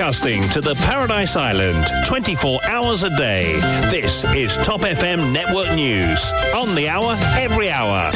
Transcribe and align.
Broadcasting 0.00 0.40
to 0.48 0.62
the 0.62 0.74
Paradise 0.86 1.36
Island 1.36 1.84
24 2.06 2.60
hours 2.70 3.02
a 3.02 3.10
day. 3.18 3.60
This 3.90 4.24
is 4.34 4.56
Top 4.64 4.80
FM 4.80 5.30
Network 5.30 5.74
News. 5.76 6.32
On 6.54 6.74
the 6.74 6.88
hour, 6.88 7.14
every 7.36 7.68
hour. 7.68 8.10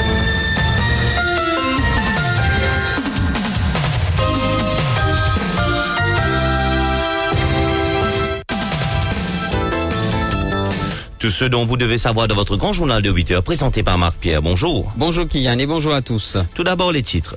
Tout 11.19 11.31
ce 11.31 11.45
dont 11.45 11.67
vous 11.67 11.77
devez 11.77 11.99
savoir 11.99 12.29
de 12.29 12.33
votre 12.33 12.57
grand 12.57 12.73
journal 12.73 13.03
de 13.03 13.11
8 13.11 13.31
heures 13.33 13.43
présenté 13.43 13.83
par 13.83 13.99
Marc 13.99 14.17
Pierre. 14.17 14.41
Bonjour. 14.41 14.91
Bonjour 14.97 15.29
Kylian 15.29 15.59
et 15.59 15.67
bonjour 15.67 15.93
à 15.93 16.01
tous. 16.01 16.39
Tout 16.55 16.65
d'abord 16.65 16.93
les 16.93 17.03
titres. 17.03 17.37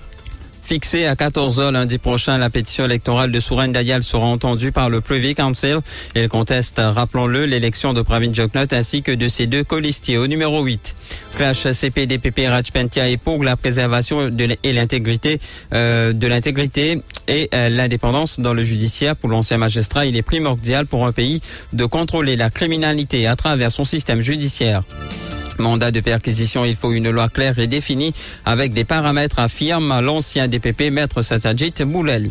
Fixée 0.67 1.05
à 1.05 1.15
14h 1.15 1.71
lundi 1.71 1.97
prochain, 1.97 2.37
la 2.37 2.49
pétition 2.49 2.83
électorale 2.83 3.31
de 3.31 3.39
Souraine 3.39 3.71
Dayal 3.71 4.03
sera 4.03 4.25
entendue 4.25 4.73
par 4.73 4.89
le 4.89 4.99
Privy 4.99 5.33
Council. 5.33 5.77
Il 6.13 6.27
conteste, 6.27 6.81
rappelons-le, 6.83 7.45
l'élection 7.45 7.93
de 7.93 8.01
Pravin 8.01 8.33
Joknot 8.33 8.65
ainsi 8.71 9.01
que 9.01 9.13
de 9.13 9.29
ses 9.29 9.47
deux 9.47 9.63
colistiers. 9.63 10.17
Au 10.17 10.27
numéro 10.27 10.61
8, 10.61 10.93
PHCP, 11.37 12.05
DPP, 12.05 12.49
Rajpentia 12.49 13.07
et 13.07 13.15
pour 13.15 13.45
la 13.45 13.55
préservation 13.55 14.27
de 14.27 14.57
et 14.61 14.73
l'intégrité 14.73 15.39
euh, 15.73 16.11
de 16.11 16.27
l'intégrité 16.27 17.01
et 17.29 17.49
euh, 17.53 17.69
l'indépendance 17.69 18.41
dans 18.41 18.53
le 18.53 18.65
judiciaire 18.65 19.15
pour 19.15 19.29
l'ancien 19.29 19.57
magistrat. 19.57 20.05
Il 20.05 20.17
est 20.17 20.21
primordial 20.21 20.85
pour 20.85 21.07
un 21.07 21.13
pays 21.13 21.39
de 21.71 21.85
contrôler 21.85 22.35
la 22.35 22.49
criminalité 22.49 23.25
à 23.25 23.37
travers 23.37 23.71
son 23.71 23.85
système 23.85 24.19
judiciaire. 24.19 24.83
Mandat 25.59 25.91
de 25.91 25.99
perquisition, 25.99 26.65
il 26.65 26.75
faut 26.75 26.91
une 26.91 27.09
loi 27.09 27.29
claire 27.29 27.59
et 27.59 27.67
définie 27.67 28.13
avec 28.45 28.73
des 28.73 28.83
paramètres, 28.83 29.39
affirme 29.39 29.99
l'ancien 30.01 30.47
DPP, 30.47 30.91
maître 30.91 31.21
Satajit 31.21 31.73
Boulel. 31.85 32.29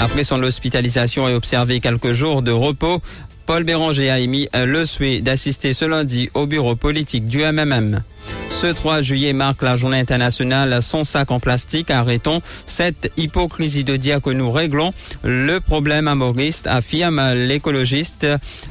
Après 0.00 0.24
son 0.24 0.42
hospitalisation 0.42 1.28
et 1.28 1.34
observé 1.34 1.80
quelques 1.80 2.12
jours 2.12 2.42
de 2.42 2.52
repos, 2.52 3.00
Paul 3.46 3.64
Béranger 3.64 4.10
a 4.10 4.18
émis 4.18 4.48
le 4.54 4.84
souhait 4.84 5.20
d'assister 5.20 5.72
ce 5.72 5.84
lundi 5.84 6.28
au 6.34 6.46
bureau 6.46 6.74
politique 6.74 7.28
du 7.28 7.38
MMM. 7.38 8.02
Ce 8.50 8.66
3 8.66 9.02
juillet 9.02 9.34
marque 9.34 9.62
la 9.62 9.76
journée 9.76 10.00
internationale 10.00 10.82
sans 10.82 11.04
sac 11.04 11.30
en 11.30 11.38
plastique. 11.38 11.90
Arrêtons 11.90 12.40
cette 12.64 13.12
hypocrisie 13.16 13.84
de 13.84 13.96
dire 13.96 14.22
que 14.22 14.30
nous 14.30 14.50
réglons 14.50 14.92
le 15.22 15.60
problème 15.60 16.08
amoriste, 16.08 16.66
affirme 16.66 17.34
l'écologiste 17.34 18.26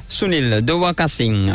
Sunil 0.10 0.62
Dewakassing. 0.64 1.52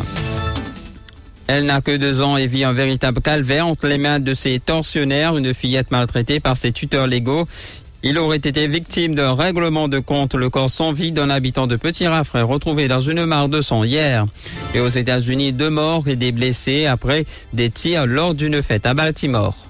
Elle 1.53 1.67
n'a 1.67 1.81
que 1.81 1.97
deux 1.97 2.21
ans 2.21 2.37
et 2.37 2.47
vit 2.47 2.63
un 2.63 2.73
véritable 2.73 3.21
calvaire 3.21 3.67
entre 3.67 3.89
les 3.89 3.99
mains 3.99 4.21
de 4.21 4.35
ses 4.35 4.61
tortionnaires, 4.61 5.37
une 5.37 5.53
fillette 5.53 5.91
maltraitée 5.91 6.39
par 6.39 6.57
ses 6.57 6.71
tuteurs 6.71 7.09
légaux. 7.09 7.45
Il 8.05 8.19
aurait 8.19 8.37
été 8.37 8.69
victime 8.69 9.17
d'un 9.17 9.35
règlement 9.35 9.89
de 9.89 9.99
compte, 9.99 10.37
le 10.37 10.49
corps 10.49 10.71
sans 10.71 10.93
vie 10.93 11.11
d'un 11.11 11.29
habitant 11.29 11.67
de 11.67 11.75
Petit 11.75 12.07
Raffray 12.07 12.43
retrouvé 12.43 12.87
dans 12.87 13.01
une 13.01 13.25
mare 13.27 13.49
de 13.49 13.63
sang 13.63 13.83
hier. 13.83 14.27
Et 14.77 14.81
aux 14.81 14.91
États-Unis, 14.91 15.53
deux 15.53 15.71
morts 15.71 16.07
et 16.07 16.15
des 16.15 16.31
blessés 16.31 16.87
après 16.87 17.25
des 17.53 17.69
tirs 17.69 18.07
lors 18.07 18.35
d'une 18.35 18.63
fête 18.63 18.87
à 18.87 18.95
Baltimore. 18.95 19.70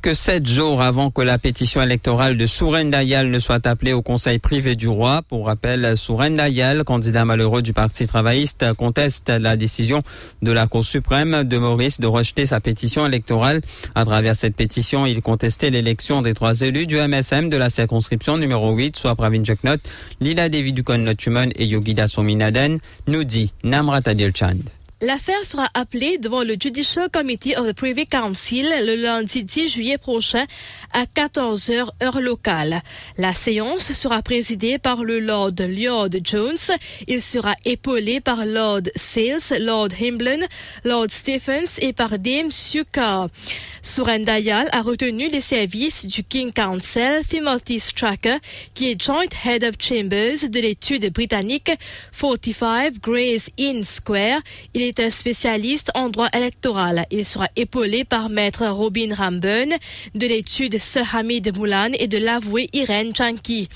Que 0.00 0.14
sept 0.14 0.46
jours 0.48 0.80
avant 0.80 1.10
que 1.10 1.20
la 1.20 1.38
pétition 1.38 1.82
électorale 1.82 2.36
de 2.36 2.46
Souren 2.46 2.88
Dayal 2.88 3.28
ne 3.30 3.38
soit 3.38 3.66
appelée 3.66 3.92
au 3.92 4.00
Conseil 4.00 4.38
privé 4.38 4.74
du 4.74 4.88
roi. 4.88 5.22
Pour 5.28 5.46
rappel, 5.46 5.98
Souren 5.98 6.34
Dayal, 6.34 6.82
candidat 6.84 7.24
malheureux 7.24 7.62
du 7.62 7.72
Parti 7.72 8.06
travailliste, 8.06 8.72
conteste 8.74 9.28
la 9.28 9.56
décision 9.56 10.02
de 10.40 10.50
la 10.50 10.66
Cour 10.66 10.84
suprême 10.84 11.44
de 11.44 11.58
Maurice 11.58 12.00
de 12.00 12.06
rejeter 12.06 12.46
sa 12.46 12.60
pétition 12.60 13.06
électorale. 13.06 13.60
À 13.94 14.04
travers 14.04 14.34
cette 14.34 14.56
pétition, 14.56 15.04
il 15.04 15.20
contestait 15.20 15.70
l'élection 15.70 16.22
des 16.22 16.32
trois 16.32 16.62
élus 16.62 16.86
du 16.86 16.96
MSM 16.96 17.50
de 17.50 17.56
la 17.56 17.68
circonscription 17.68 18.38
numéro 18.38 18.72
8, 18.72 18.96
soit 18.96 19.14
Pravin 19.14 19.44
Jeknot, 19.44 19.76
Lila 20.20 20.48
Devi 20.48 20.72
Dukon 20.72 21.04
et 21.54 21.66
Yogida 21.66 22.08
Sominaden, 22.08 22.78
nous 23.08 23.24
dit 23.24 23.52
Namrat 23.62 24.02
Adil 24.06 24.32
Chand. 24.34 24.81
L'affaire 25.04 25.44
sera 25.44 25.68
appelée 25.74 26.16
devant 26.18 26.44
le 26.44 26.54
Judicial 26.54 27.10
Committee 27.10 27.56
of 27.56 27.66
the 27.66 27.72
Privy 27.72 28.06
Council 28.06 28.72
le 28.86 28.94
lundi 28.94 29.42
10 29.42 29.68
juillet 29.68 29.98
prochain 29.98 30.44
à 30.92 31.06
14h 31.06 31.88
heure 32.00 32.20
locale. 32.20 32.82
La 33.18 33.32
séance 33.32 33.90
sera 33.94 34.22
présidée 34.22 34.78
par 34.78 35.02
le 35.02 35.18
Lord 35.18 35.54
Lord 35.58 36.10
Jones. 36.22 36.76
Il 37.08 37.20
sera 37.20 37.56
épaulé 37.64 38.20
par 38.20 38.46
Lord 38.46 38.82
Sales, 38.94 39.58
Lord 39.58 39.88
Himblin, 40.00 40.46
Lord 40.84 41.08
Stephens 41.10 41.80
et 41.80 41.92
par 41.92 42.20
Dame 42.20 42.52
Suka. 42.52 43.26
Surendayal 43.82 44.68
a 44.70 44.82
retenu 44.82 45.26
les 45.26 45.40
services 45.40 46.06
du 46.06 46.22
King 46.22 46.52
Council 46.52 47.22
Timothy 47.28 47.80
Stracker, 47.80 48.36
qui 48.74 48.92
est 48.92 49.02
Joint 49.02 49.26
Head 49.44 49.64
of 49.64 49.74
Chambers 49.80 50.48
de 50.48 50.60
l'étude 50.60 51.12
britannique 51.12 51.72
45 52.16 53.00
Gray's 53.00 53.50
Inn 53.58 53.82
Square. 53.82 54.42
Un 55.00 55.10
spécialiste 55.10 55.90
en 55.94 56.08
droit 56.08 56.28
électoral. 56.32 57.06
Il 57.10 57.24
sera 57.24 57.48
épaulé 57.56 58.04
par 58.04 58.28
maître 58.28 58.66
Robin 58.66 59.14
Ramburn 59.14 59.74
de 60.14 60.26
l'étude 60.26 60.78
Sir 60.78 61.14
Hamid 61.14 61.56
Moulan 61.56 61.90
et 61.98 62.08
de 62.08 62.18
l'avoué 62.18 62.68
Irene 62.72 63.14
Chanki 63.14 63.68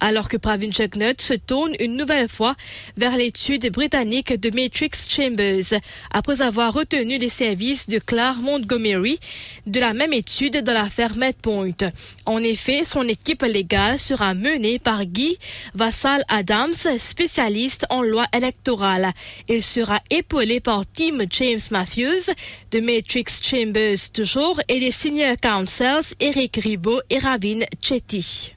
alors 0.00 0.28
que 0.28 0.36
Pravin 0.36 0.70
Jagnath 0.70 1.20
se 1.20 1.34
tourne 1.34 1.74
une 1.80 1.96
nouvelle 1.96 2.28
fois 2.28 2.54
vers 2.96 3.16
l'étude 3.16 3.70
britannique 3.70 4.32
de 4.38 4.50
Matrix 4.50 4.90
Chambers, 5.08 5.80
après 6.12 6.42
avoir 6.42 6.72
retenu 6.72 7.18
les 7.18 7.28
services 7.28 7.88
de 7.88 7.98
Claire 7.98 8.36
Montgomery 8.36 9.18
de 9.66 9.80
la 9.80 9.94
même 9.94 10.12
étude 10.12 10.58
dans 10.58 10.74
l'affaire 10.74 11.16
Medpoint. 11.16 11.92
En 12.24 12.42
effet, 12.42 12.84
son 12.84 13.06
équipe 13.08 13.42
légale 13.42 13.98
sera 13.98 14.34
menée 14.34 14.78
par 14.78 15.04
Guy 15.04 15.38
Vassal 15.74 16.24
Adams, 16.28 16.74
spécialiste 16.98 17.86
en 17.90 18.02
loi 18.02 18.26
électorale. 18.32 19.12
Il 19.48 19.62
sera 19.62 20.00
épaulé 20.10 20.60
par 20.60 20.84
Tim 20.86 21.18
James 21.30 21.58
Matthews 21.70 22.32
de 22.70 22.80
Matrix 22.80 23.40
Chambers 23.42 24.10
toujours 24.12 24.60
et 24.68 24.80
des 24.80 24.90
senior 24.90 25.36
counsels 25.40 26.14
Eric 26.20 26.56
Ribot 26.62 27.00
et 27.10 27.18
Ravin 27.18 27.60
Chetty. 27.82 28.55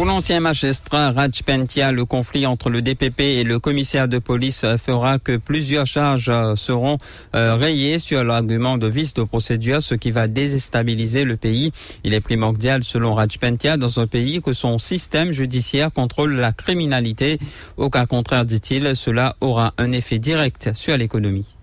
Pour 0.00 0.06
l'ancien 0.06 0.40
magistrat 0.40 1.10
Raj 1.10 1.42
Pentia, 1.42 1.92
le 1.92 2.06
conflit 2.06 2.46
entre 2.46 2.70
le 2.70 2.80
DPP 2.80 3.20
et 3.20 3.44
le 3.44 3.58
commissaire 3.58 4.08
de 4.08 4.18
police 4.18 4.64
fera 4.82 5.18
que 5.18 5.36
plusieurs 5.36 5.86
charges 5.86 6.32
seront 6.54 6.96
euh, 7.34 7.54
rayées 7.54 7.98
sur 7.98 8.24
l'argument 8.24 8.78
de 8.78 8.86
vice 8.86 9.12
de 9.12 9.24
procédure, 9.24 9.82
ce 9.82 9.94
qui 9.94 10.10
va 10.10 10.26
déstabiliser 10.26 11.24
le 11.24 11.36
pays. 11.36 11.72
Il 12.02 12.14
est 12.14 12.22
primordial, 12.22 12.82
selon 12.82 13.12
Raj 13.14 13.36
Pentia, 13.38 13.76
dans 13.76 14.00
un 14.00 14.06
pays 14.06 14.40
que 14.40 14.54
son 14.54 14.78
système 14.78 15.32
judiciaire 15.32 15.92
contrôle 15.92 16.34
la 16.34 16.52
criminalité. 16.52 17.38
Au 17.76 17.90
cas 17.90 18.06
contraire, 18.06 18.46
dit-il, 18.46 18.96
cela 18.96 19.36
aura 19.42 19.74
un 19.76 19.92
effet 19.92 20.18
direct 20.18 20.70
sur 20.72 20.96
l'économie. 20.96 21.54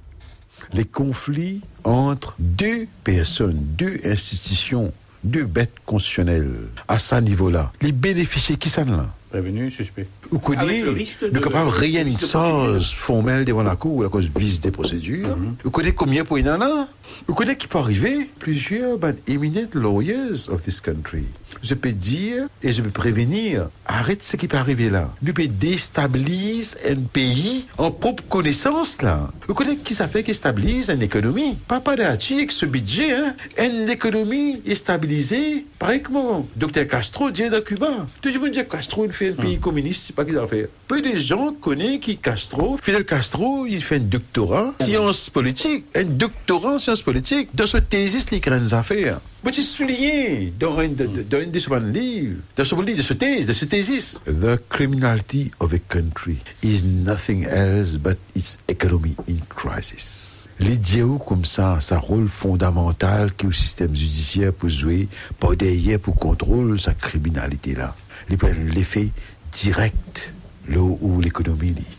Les 0.73 0.85
conflits 0.85 1.61
entre 1.83 2.35
deux 2.37 2.85
personnes, 3.03 3.57
deux 3.75 3.99
institutions 4.05 4.93
deux 5.23 5.45
bêtes 5.45 5.73
constitutionnelles 5.85 6.50
à 6.88 6.97
ce 6.97 7.16
niveau-là. 7.16 7.72
Les 7.81 7.91
bénéficiaires 7.91 8.59
qui 8.59 8.69
sont 8.69 8.85
là? 8.85 9.05
Prévenu, 9.29 9.69
suspect. 9.69 10.07
Vous 10.31 10.39
connaissez, 10.39 10.83
ne 11.31 11.39
capable 11.39 11.69
rien 11.69 12.05
de 12.05 12.17
chose 12.17 12.93
formelle 12.93 13.43
devant 13.43 13.63
la 13.63 13.75
cour 13.75 14.05
à 14.05 14.09
cause 14.09 14.29
vice 14.33 14.61
des 14.61 14.71
procédures. 14.71 15.38
Vous 15.63 15.71
connaissez 15.71 15.95
combien 15.95 16.23
pour 16.23 16.39
y 16.39 16.49
en 16.49 16.61
a 16.61 16.88
Vous 17.27 17.33
connaissez 17.33 17.57
qui 17.57 17.67
peut 17.67 17.77
arriver? 17.77 18.29
Plusieurs 18.39 18.97
ben, 18.97 19.15
eminent 19.27 19.67
lawyers 19.73 20.49
of 20.49 20.63
this 20.63 20.79
country. 20.79 21.25
Je 21.61 21.73
peux 21.73 21.91
dire 21.91 22.47
et 22.63 22.71
je 22.71 22.81
peux 22.81 22.89
prévenir, 22.89 23.69
arrête 23.85 24.23
ce 24.23 24.38
qui 24.38 24.47
peut 24.47 24.57
arriver 24.57 24.89
là. 24.89 25.13
Nous 25.21 25.33
peut 25.33 25.47
déstabiliser 25.47 26.77
un 26.89 27.01
pays 27.01 27.65
en 27.77 27.91
propre 27.91 28.23
connaissance 28.29 29.01
là. 29.01 29.29
Vous 29.47 29.53
connaissez 29.53 29.77
qui 29.77 29.94
ça 29.94 30.07
fait 30.07 30.23
qui 30.23 30.33
stabilise 30.33 30.89
une 30.89 31.01
économie? 31.01 31.57
Papa 31.68 31.95
avec 32.00 32.51
ce 32.51 32.65
budget, 32.65 33.13
hein, 33.13 33.35
une 33.57 33.89
économie 33.89 34.62
est 34.65 34.75
stabilisée. 34.75 35.65
Pareil 35.79 36.01
comme 36.01 36.45
Dr 36.56 36.88
Castro 36.88 37.29
dit 37.29 37.50
dans 37.50 37.62
Cuba. 37.62 38.07
Tout 38.21 38.29
le 38.29 38.39
monde 38.39 38.51
dit 38.51 38.59
Castro 38.69 39.06
il 39.06 39.12
fait 39.12 39.29
un 39.29 39.33
pays 39.33 39.59
communiste, 39.59 40.07
c'est 40.07 40.15
pas 40.15 40.25
qu'il 40.25 40.38
a 40.38 40.47
fait. 40.47 40.69
Peu 40.88 41.01
de 41.01 41.15
gens 41.18 41.53
connaissent 41.53 42.00
qui 42.00 42.18
Castro. 42.18 42.79
Fidel 42.81 43.06
Castro, 43.06 43.68
il 43.68 43.83
fait 43.83 43.97
un 43.97 44.00
doctorat 44.00 44.74
en 44.81 44.83
sciences 44.83 45.29
politiques, 45.29 45.85
un 45.94 46.03
doctorat 46.06 46.75
en 46.75 46.79
sciences 46.79 47.03
politiques. 47.03 47.50
Dans 47.53 47.68
ce 47.68 47.77
thésis, 47.77 48.31
les 48.31 48.39
grandes 48.39 48.74
affaires. 48.74 49.19
Mais 49.44 49.51
tu 49.51 49.62
souligné 49.62 50.51
dans 50.59 50.79
un 50.79 50.88
de, 50.88 51.06
de, 51.06 51.21
de, 51.21 51.44
de 51.45 51.59
ce 51.59 51.69
livre, 51.79 52.38
dans 52.56 52.65
ce 52.65 52.75
livre, 52.75 52.97
de 52.97 53.03
ce 53.03 53.13
thèse, 53.13 53.45
de 53.45 53.53
ce 53.53 53.65
thésis. 53.65 54.21
The 54.25 54.57
criminality 54.69 55.51
of 55.59 55.74
a 55.74 55.79
country 55.79 56.39
is 56.63 56.83
nothing 56.83 57.45
else 57.45 57.97
but 57.97 58.18
its 58.35 58.57
economy 58.68 59.15
in 59.29 59.38
crisis. 59.47 60.37
L'idéal 60.59 61.19
comme 61.25 61.45
ça, 61.45 61.80
ça 61.81 62.00
rôle 62.00 62.27
fondamental 62.27 63.31
est 63.39 63.45
au 63.45 63.51
système 63.51 63.95
judiciaire 63.95 64.54
pour 64.54 64.69
jouer, 64.69 65.07
pas 65.39 65.56
derrière 65.56 66.00
pour 66.00 66.15
contrôler 66.15 66.77
sa 66.80 66.94
criminalité 66.94 67.75
là. 67.75 67.95
L'effet 68.30 69.09
direct 69.51 70.33
là 70.68 70.80
où 70.80 71.21
l'économie 71.21 71.74
lit. 71.74 71.98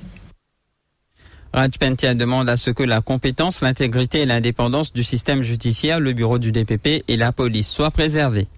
Raj 1.53 1.79
Pentia 1.79 2.15
demande 2.15 2.49
à 2.49 2.57
ce 2.57 2.71
que 2.71 2.83
la 2.83 3.01
compétence, 3.01 3.63
l'intégrité 3.63 4.21
et 4.21 4.27
l'indépendance 4.27 4.93
du 4.93 5.03
système 5.03 5.43
judiciaire, 5.43 5.99
le 5.99 6.13
bureau 6.13 6.39
du 6.39 6.53
DPP 6.53 7.05
et 7.09 7.17
la 7.17 7.33
police 7.33 7.69
soient 7.69 7.91
préservés. 7.91 8.49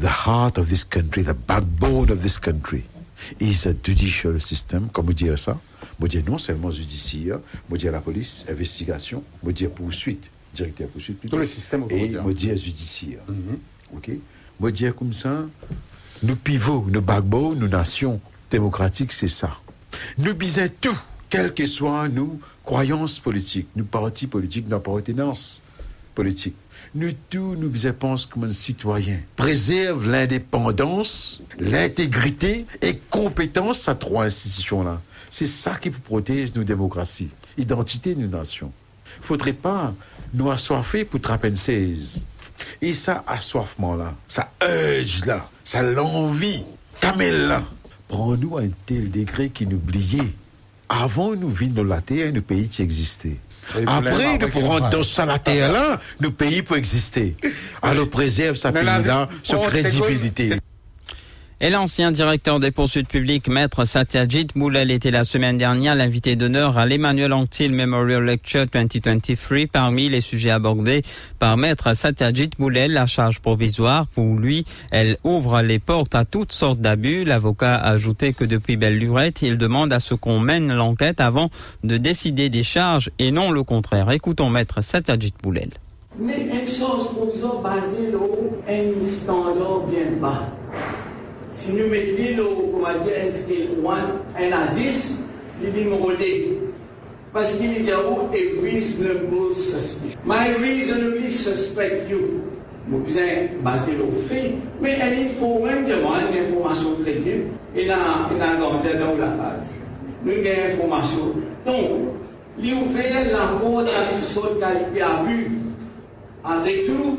The 0.00 0.26
heart 0.26 0.58
of 0.58 0.68
this 0.68 0.84
country, 0.84 1.22
the 1.22 1.36
backbone 1.46 2.10
of 2.10 2.20
this 2.20 2.38
country 2.38 2.84
is 3.40 3.66
a 3.66 3.72
judicial 3.84 4.40
system, 4.40 4.88
comme 4.92 5.06
vous 5.06 5.12
dire 5.12 5.38
ça? 5.38 5.58
Vous 5.98 6.08
dire 6.08 6.22
non 6.26 6.38
seulement 6.38 6.70
judiciaire, 6.70 7.38
vous 7.68 7.76
dire 7.76 7.92
la 7.92 8.00
police, 8.00 8.44
investigation, 8.48 9.22
vous 9.42 9.52
dire 9.52 9.70
poursuite, 9.70 10.28
directeur 10.54 10.88
poursuite. 10.88 11.18
plutôt, 11.20 11.36
Tout 11.36 11.40
le 11.40 11.46
système 11.46 11.84
Et 11.84 11.98
quotidien. 12.00 12.22
vous 12.22 12.32
dire 12.32 12.56
judiciaire. 12.56 13.20
OK? 13.94 14.10
Vous 14.60 14.70
dire 14.70 14.94
comme 14.94 15.12
ça, 15.12 15.46
nous 16.22 16.36
pivots, 16.36 16.86
nos 16.88 17.00
backbone, 17.00 17.58
nos 17.60 17.68
nations 17.68 18.20
démocratiques, 18.50 19.12
c'est 19.12 19.28
ça. 19.28 19.56
Nous 20.18 20.34
bisons 20.34 20.68
tout, 20.80 20.98
quelles 21.30 21.54
que 21.54 21.64
soient 21.66 22.08
nos 22.08 22.40
croyances 22.64 23.18
politiques, 23.18 23.68
nos 23.76 23.84
partis 23.84 24.26
politiques, 24.26 24.68
nos 24.68 24.76
appartenances 24.76 25.60
politiques. 26.14 26.56
Nous 26.94 27.12
tous, 27.28 27.54
nous 27.56 27.68
bisons 27.68 27.92
pensons 27.92 28.28
comme 28.30 28.44
un 28.44 28.52
citoyen. 28.52 29.18
Préserve 29.36 30.08
l'indépendance, 30.08 31.40
l'intégrité 31.58 32.66
et 32.80 32.96
compétence 33.10 33.88
à 33.88 33.94
trois 33.94 34.24
institutions-là. 34.24 35.00
C'est 35.30 35.46
ça 35.46 35.74
qui 35.74 35.90
protège 35.90 36.54
nos 36.54 36.64
démocraties, 36.64 37.30
identité 37.56 38.14
de 38.14 38.22
nos 38.22 38.38
nations. 38.38 38.72
Faudrait 39.20 39.52
pas 39.52 39.94
nous 40.32 40.50
assoiffer 40.50 41.04
pour 41.04 41.20
trapper 41.20 41.54
16. 41.54 42.26
Et 42.80 42.94
ça 42.94 43.24
assoiffement-là, 43.26 44.14
ça 44.26 44.50
urge 44.62 45.24
là, 45.26 45.48
ça 45.64 45.82
l'envie, 45.82 46.64
camel 47.00 47.48
là, 47.48 47.62
prend-nous 48.08 48.56
à 48.58 48.62
un 48.62 48.70
tel 48.86 49.10
degré 49.10 49.50
qu'il 49.50 49.72
oubliait. 49.74 50.32
Avant, 50.88 51.36
nous 51.36 51.50
vîmes 51.50 51.86
la 51.86 52.00
terre, 52.00 52.32
nos 52.32 52.40
pays 52.40 52.68
qui 52.68 52.82
existaient. 52.82 53.36
Après, 53.86 54.38
nous 54.38 54.48
pourrons 54.48 54.80
dans 54.90 55.02
terre 55.38 55.72
là, 55.72 56.00
nos 56.20 56.30
pays 56.30 56.62
peuvent 56.62 56.78
exister. 56.78 57.36
Alors 57.82 58.08
préserve 58.08 58.56
sa 58.56 58.70
Ne 58.70 58.76
pays 58.78 58.86
là, 58.86 58.98
l'avez- 58.98 59.28
sa 59.42 59.56
crédibilité. 59.58 60.56
Et 61.60 61.70
l'ancien 61.70 62.12
directeur 62.12 62.60
des 62.60 62.70
poursuites 62.70 63.08
publiques, 63.08 63.48
maître 63.48 63.84
Satyajit 63.84 64.46
Moulel, 64.54 64.92
était 64.92 65.10
la 65.10 65.24
semaine 65.24 65.56
dernière 65.56 65.96
l'invité 65.96 66.36
d'honneur 66.36 66.78
à 66.78 66.86
l'Emmanuel 66.86 67.32
Anctil 67.32 67.72
Memorial 67.72 68.22
Lecture 68.22 68.66
2023. 68.72 69.66
Parmi 69.72 70.08
les 70.08 70.20
sujets 70.20 70.52
abordés 70.52 71.02
par 71.40 71.56
maître 71.56 71.94
Satyajit 71.94 72.50
Moulel, 72.60 72.92
la 72.92 73.06
charge 73.06 73.40
provisoire, 73.40 74.06
pour 74.06 74.36
lui, 74.36 74.66
elle 74.92 75.16
ouvre 75.24 75.60
les 75.62 75.80
portes 75.80 76.14
à 76.14 76.24
toutes 76.24 76.52
sortes 76.52 76.78
d'abus. 76.78 77.24
L'avocat 77.24 77.74
a 77.74 77.90
ajouté 77.90 78.34
que 78.34 78.44
depuis 78.44 78.76
belle 78.76 78.96
lurette, 78.96 79.42
il 79.42 79.58
demande 79.58 79.92
à 79.92 79.98
ce 79.98 80.14
qu'on 80.14 80.38
mène 80.38 80.72
l'enquête 80.72 81.20
avant 81.20 81.50
de 81.82 81.96
décider 81.96 82.50
des 82.50 82.62
charges 82.62 83.10
et 83.18 83.32
non 83.32 83.50
le 83.50 83.64
contraire. 83.64 84.12
Écoutons 84.12 84.48
maître 84.48 84.80
Satyajit 84.80 85.34
Moulel. 85.44 85.70
Mais 86.20 86.38
une 86.40 86.64
chose 86.64 87.08
provisoire 87.16 87.58
basée 87.62 88.12
sur 89.02 89.32
un 89.32 89.90
bien 89.90 90.12
bas. 90.20 90.46
Si 91.58 91.72
nous 91.72 91.88
mettons, 91.88 92.70
comment 92.72 93.04
dire, 93.04 93.14
un 93.26 93.32
scale 93.32 93.66
1 94.38 94.52
à 94.52 94.66
10, 94.72 95.18
il 95.60 95.76
est 95.76 95.92
rodé. 95.92 96.56
Parce 97.32 97.54
qu'il 97.54 97.70
oh, 97.90 98.28
a 98.30 98.62
reasonable 98.62 99.54
suspicion. 99.56 100.20
My 100.24 100.52
reasonably 100.60 101.28
suspect 101.28 102.08
you. 102.08 102.44
Besoin 102.86 103.48
basé 103.60 103.90
sur 103.96 104.06
le 104.06 104.12
fait, 104.28 104.52
mais 104.80 104.98
il 105.20 105.30
faut 105.30 105.58
même 105.64 105.84
une 105.84 106.44
information 106.44 106.90
crédible. 107.02 107.48
Il 107.76 107.90
a, 107.90 108.30
il 108.34 108.40
a 108.40 108.56
gardé 108.56 108.96
dans 108.96 109.18
la 109.18 109.26
base. 109.26 109.74
Nous 110.24 110.30
avons 110.30 110.40
une 110.40 110.72
information. 110.72 111.34
Donc, 111.66 111.90
la 112.62 113.48
porte 113.60 113.88
à 114.62 115.20
abus. 115.20 115.50
En 116.44 116.62
retour, 116.62 117.16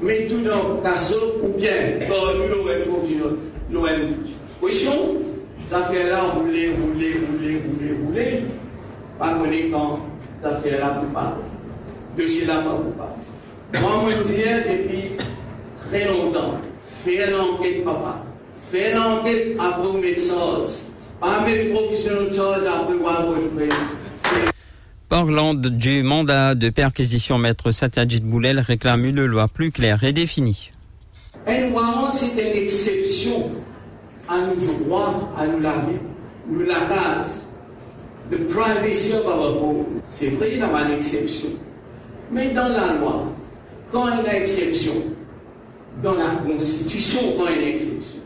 tout 0.00 0.42
dans 0.42 0.80
le 0.80 1.44
ou 1.44 1.48
bien 1.54 1.72
dans 2.08 2.32
l'OM. 3.70 3.86
Question, 4.62 4.92
ça 5.70 5.82
fait 5.84 6.08
là 6.08 6.22
rouler, 6.22 6.70
rouler, 6.70 7.14
rouler, 7.14 7.60
rouler, 7.64 7.94
rouler. 8.04 8.42
Pas 9.18 9.34
connaître 9.34 9.70
quand 9.72 10.00
ça 10.42 10.60
fait 10.62 10.78
là 10.78 11.00
pour 11.00 11.12
pas. 11.12 11.36
Dossier 12.16 12.46
là 12.46 12.56
pas 12.56 12.76
pour 12.76 12.92
pas. 12.92 13.16
Moi, 13.80 14.12
je 14.18 14.32
dis 14.32 14.40
depuis 14.40 15.10
très 15.90 16.08
longtemps, 16.08 16.54
faire 17.04 17.30
l'enquête, 17.30 17.84
papa. 17.84 18.24
Faire 18.72 18.98
l'enquête 18.98 19.56
après 19.58 19.92
mes 20.00 20.16
choses. 20.16 20.82
Pas 21.20 21.44
mes 21.46 21.64
professionnels 21.64 22.28
de 22.28 22.34
charge 22.34 22.62
après 22.66 22.94
votre 22.94 23.40
C'est 23.50 23.97
Parlant 25.08 25.54
de- 25.54 25.70
du 25.70 26.02
mandat 26.02 26.54
de 26.54 26.68
perquisition, 26.68 27.38
maître 27.38 27.70
Satyajit 27.72 28.22
Moulel 28.22 28.60
réclame 28.60 29.06
une 29.06 29.24
loi 29.24 29.48
plus 29.48 29.70
claire 29.70 30.04
et 30.04 30.12
définie. 30.12 30.70
Un 31.46 31.70
warrant, 31.72 32.12
c'est 32.12 32.32
une 32.32 32.62
exception 32.62 33.50
à 34.28 34.38
nos 34.40 34.54
droits, 34.84 35.30
à 35.38 35.46
nous 35.46 35.60
la 35.60 35.72
vie, 35.76 35.96
nous 36.50 36.60
la 36.60 36.80
base. 36.80 37.40
The 38.30 38.36
privacy 38.48 39.14
of 39.14 39.24
our 39.24 39.62
home. 39.62 39.86
C'est 40.10 40.28
vrai, 40.28 40.50
il 40.52 40.58
y 40.58 40.62
a 40.62 40.66
une 40.66 40.98
exception. 40.98 41.48
Mais 42.30 42.50
dans 42.50 42.68
la 42.68 42.92
loi, 43.00 43.32
quand 43.90 44.08
il 44.08 44.26
y 44.26 44.28
a 44.28 44.36
une 44.36 44.42
exception, 44.42 44.92
dans 46.02 46.12
la 46.14 46.32
Constitution, 46.46 47.20
quand 47.38 47.46
il 47.46 47.52
y 47.52 47.64
a 47.64 47.68
une 47.68 47.74
exception, 47.74 48.20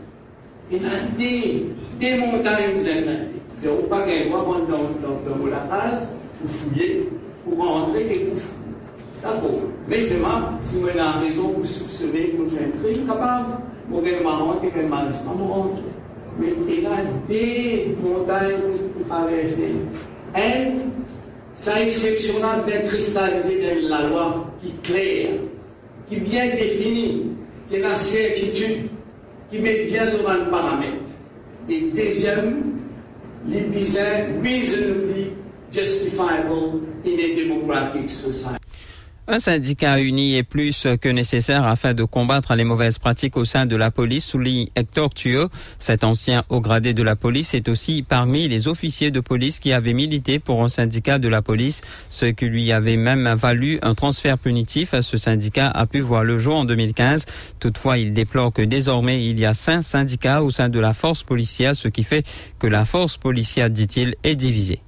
il 0.69 0.81
y 0.81 0.85
a 0.85 0.89
des, 1.17 1.65
des 2.01 2.17
montagnes 2.17 2.75
vous 2.77 2.85
avez. 2.85 3.05
C'est 3.61 3.89
pas 3.89 4.01
qu'il 4.01 4.29
doit 4.29 4.41
rentrer 4.41 4.71
dans, 4.73 5.07
dans, 5.07 5.37
dans 5.39 5.45
la 5.49 5.59
base, 5.59 6.09
pour 6.43 6.51
fouiller, 6.51 7.09
pour 7.43 7.65
rentrer 7.65 8.01
et 8.01 8.19
pour 8.19 8.37
fouiller. 8.37 8.63
D'accord. 9.23 9.61
Mais 9.87 10.01
c'est 10.01 10.17
moi, 10.17 10.51
si 10.63 10.75
vous 10.75 10.87
avez 10.87 10.97
la 10.97 11.11
raison 11.13 11.49
pour 11.49 11.65
soupçonner 11.65 12.31
qu'on 12.31 12.49
fait 12.49 12.65
un 12.65 12.83
crime, 12.83 13.07
capable, 13.07 13.53
vous 13.89 13.99
avez 13.99 14.87
magistrat, 14.87 15.33
vous 15.37 15.47
rentrez. 15.47 15.81
Mais 16.39 16.47
il 16.67 16.83
y 16.83 16.85
a 16.85 16.89
des 17.27 17.95
montagnes 18.01 18.59
pour 18.97 19.07
traverser. 19.07 19.71
Un, 20.35 20.89
ça 21.53 21.81
exceptionnel 21.81 22.61
vient 22.67 22.81
cristalliser 22.81 23.61
dans 23.61 23.89
la 23.89 24.07
loi 24.09 24.45
qui 24.59 24.69
est 24.69 24.81
claire, 24.81 25.29
qui 26.07 26.15
est 26.15 26.19
bien 26.19 26.45
définie, 26.47 27.27
qui 27.69 27.77
a 27.77 27.79
la 27.79 27.95
certitude, 27.95 28.89
qui 29.49 29.59
met 29.59 29.85
bien 29.85 30.05
sur 30.05 30.29
un 30.29 30.45
paramètre. 30.45 30.91
Et 31.69 31.81
deuxième, 31.95 32.73
les 33.47 33.61
bizarres 33.61 34.27
reasonably 34.43 35.22
Un 39.25 39.39
syndicat 39.39 39.99
uni 39.99 40.35
est 40.35 40.43
plus 40.43 40.85
que 41.01 41.09
nécessaire 41.09 41.65
afin 41.65 41.95
de 41.95 42.03
combattre 42.03 42.53
les 42.53 42.63
mauvaises 42.63 42.99
pratiques 42.99 43.37
au 43.37 43.45
sein 43.45 43.65
de 43.65 43.75
la 43.75 43.89
police, 43.89 44.23
souligne 44.23 44.67
Hector 44.75 45.09
Thuot. 45.09 45.49
Cet 45.79 46.03
ancien 46.03 46.43
haut 46.49 46.61
gradé 46.61 46.93
de 46.93 47.01
la 47.01 47.15
police 47.15 47.55
est 47.55 47.69
aussi 47.69 48.03
parmi 48.03 48.47
les 48.47 48.67
officiers 48.67 49.09
de 49.09 49.19
police 49.19 49.59
qui 49.59 49.73
avaient 49.73 49.93
milité 49.93 50.37
pour 50.37 50.63
un 50.63 50.69
syndicat 50.69 51.17
de 51.17 51.27
la 51.27 51.41
police, 51.41 51.81
ce 52.09 52.27
qui 52.27 52.45
lui 52.45 52.71
avait 52.71 52.97
même 52.97 53.27
valu 53.33 53.79
un 53.81 53.95
transfert 53.95 54.37
punitif. 54.37 54.93
Ce 55.01 55.17
syndicat 55.17 55.69
a 55.69 55.87
pu 55.87 56.01
voir 56.01 56.23
le 56.23 56.37
jour 56.37 56.57
en 56.57 56.65
2015. 56.65 57.25
Toutefois, 57.59 57.97
il 57.97 58.13
déplore 58.13 58.53
que 58.53 58.61
désormais 58.61 59.25
il 59.25 59.39
y 59.39 59.45
a 59.45 59.55
cinq 59.55 59.81
syndicats 59.81 60.43
au 60.43 60.51
sein 60.51 60.69
de 60.69 60.79
la 60.79 60.93
force 60.93 61.23
policière, 61.23 61.75
ce 61.75 61.87
qui 61.87 62.03
fait 62.03 62.23
que 62.59 62.67
la 62.67 62.85
force 62.85 63.17
policière, 63.17 63.71
dit-il, 63.71 64.13
est 64.23 64.35
divisée. 64.35 64.81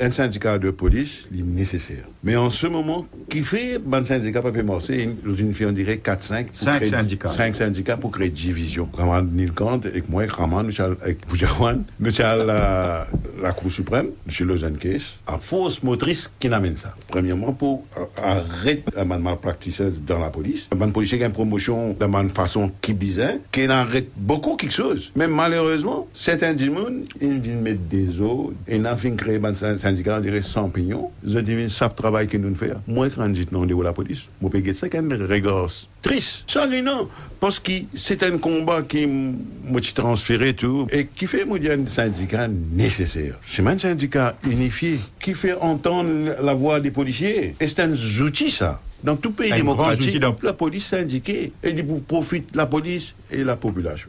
Un 0.00 0.10
syndicat 0.10 0.58
de 0.58 0.70
police 0.70 1.28
il 1.32 1.40
est 1.40 1.42
nécessaire. 1.42 2.04
Mais 2.22 2.36
en 2.36 2.50
ce 2.50 2.66
moment, 2.66 3.06
qui 3.28 3.42
fait 3.42 3.80
un 3.92 4.04
syndicat 4.04 4.42
pas 4.42 4.50
marcher, 4.62 5.08
nous 5.24 5.36
une 5.36 5.54
fait 5.54 5.66
on 5.66 5.72
dirait 5.72 5.98
4 5.98 6.22
5 6.22 6.46
Cinq 6.52 6.86
syndicats. 6.86 7.28
5 7.28 7.56
syndicats 7.56 7.96
pour 7.96 8.10
créer 8.10 8.30
division. 8.30 8.88
Raman 8.92 9.28
Nilkant 9.32 9.80
avec 9.84 10.08
moi, 10.08 10.24
Raman, 10.28 10.66
nous 10.66 10.72
sommes 10.72 10.96
avec 11.02 11.26
Boujawan, 11.28 11.84
nous 12.00 12.10
sommes 12.10 12.26
à 12.26 12.36
la, 12.36 13.06
la 13.42 13.52
Cour 13.52 13.70
suprême, 13.70 14.08
M. 14.28 14.46
Lausanne 14.46 14.78
Case, 14.78 15.20
à 15.26 15.38
force 15.38 15.82
motrice 15.82 16.30
qui 16.38 16.48
n'amène 16.48 16.76
ça. 16.76 16.94
Premièrement, 17.08 17.52
pour 17.52 17.84
arrêter 18.16 18.84
la 18.96 19.04
malpratique 19.04 19.64
dans 20.06 20.18
la 20.18 20.30
police. 20.30 20.68
Un 20.78 20.90
policier 20.90 21.18
qui 21.18 21.24
a 21.24 21.26
une 21.26 21.32
promotion 21.32 21.96
de 21.98 22.04
une 22.04 22.30
façon 22.30 22.70
qui 22.80 22.92
bizarre, 22.94 23.34
qui 23.50 23.64
arrête 23.66 24.08
beaucoup 24.16 24.56
quelque 24.56 24.72
chose. 24.72 25.12
Mais 25.16 25.26
malheureusement, 25.26 26.08
certains 26.14 26.54
monde, 26.70 27.04
ils 27.20 27.40
viennent 27.40 27.60
mettre 27.60 27.80
des 27.90 28.20
eaux, 28.20 28.52
et 28.68 28.76
ils 28.76 28.86
ont 28.86 28.96
fait 28.96 29.10
créer 29.12 29.40
un 29.42 29.54
syndicat, 29.54 29.83
on 29.84 30.20
dirait 30.20 30.42
100 30.42 30.68
pignons. 30.70 31.10
Ils 31.24 31.36
ont 31.36 31.42
dit, 31.42 31.70
ça 31.70 31.88
travail 31.88 32.26
que 32.26 32.36
nous 32.36 32.54
faisons. 32.54 32.80
Moi, 32.86 33.08
quand 33.10 33.28
je 33.28 33.42
dis 33.42 33.46
non 33.52 33.66
de 33.66 33.82
la 33.82 33.92
police, 33.92 34.22
je 34.42 34.72
ça 34.72 34.88
qu'un 34.88 35.08
regard 35.26 35.68
triste. 36.02 36.44
Ça, 36.46 36.66
dit 36.66 36.82
non. 36.82 37.08
Parce 37.40 37.58
que 37.58 37.72
c'est 37.94 38.22
un 38.22 38.38
combat 38.38 38.82
qui 38.82 39.06
m'a 39.06 39.80
transféré 39.94 40.54
tout, 40.54 40.86
et 40.90 41.06
qui 41.06 41.26
fait, 41.26 41.44
moi, 41.44 41.58
un 41.58 41.86
syndicat 41.86 42.48
nécessaire. 42.48 43.34
C'est 43.44 43.66
un 43.66 43.78
syndicat 43.78 44.36
unifié, 44.44 44.98
qui 45.20 45.34
fait 45.34 45.54
entendre 45.54 46.36
la 46.42 46.54
voix 46.54 46.80
des 46.80 46.90
policiers. 46.90 47.54
Et 47.60 47.68
c'est 47.68 47.80
un 47.80 47.92
outil, 47.92 48.50
ça. 48.50 48.80
Dans 49.02 49.16
tout 49.16 49.32
pays 49.32 49.52
démocratique, 49.52 50.18
la 50.42 50.52
police 50.54 50.86
syndiquée, 50.86 51.52
et 51.62 51.72
du 51.74 51.84
profite 51.84 52.56
la 52.56 52.64
police 52.64 53.14
et 53.30 53.44
la 53.44 53.56
population. 53.56 54.08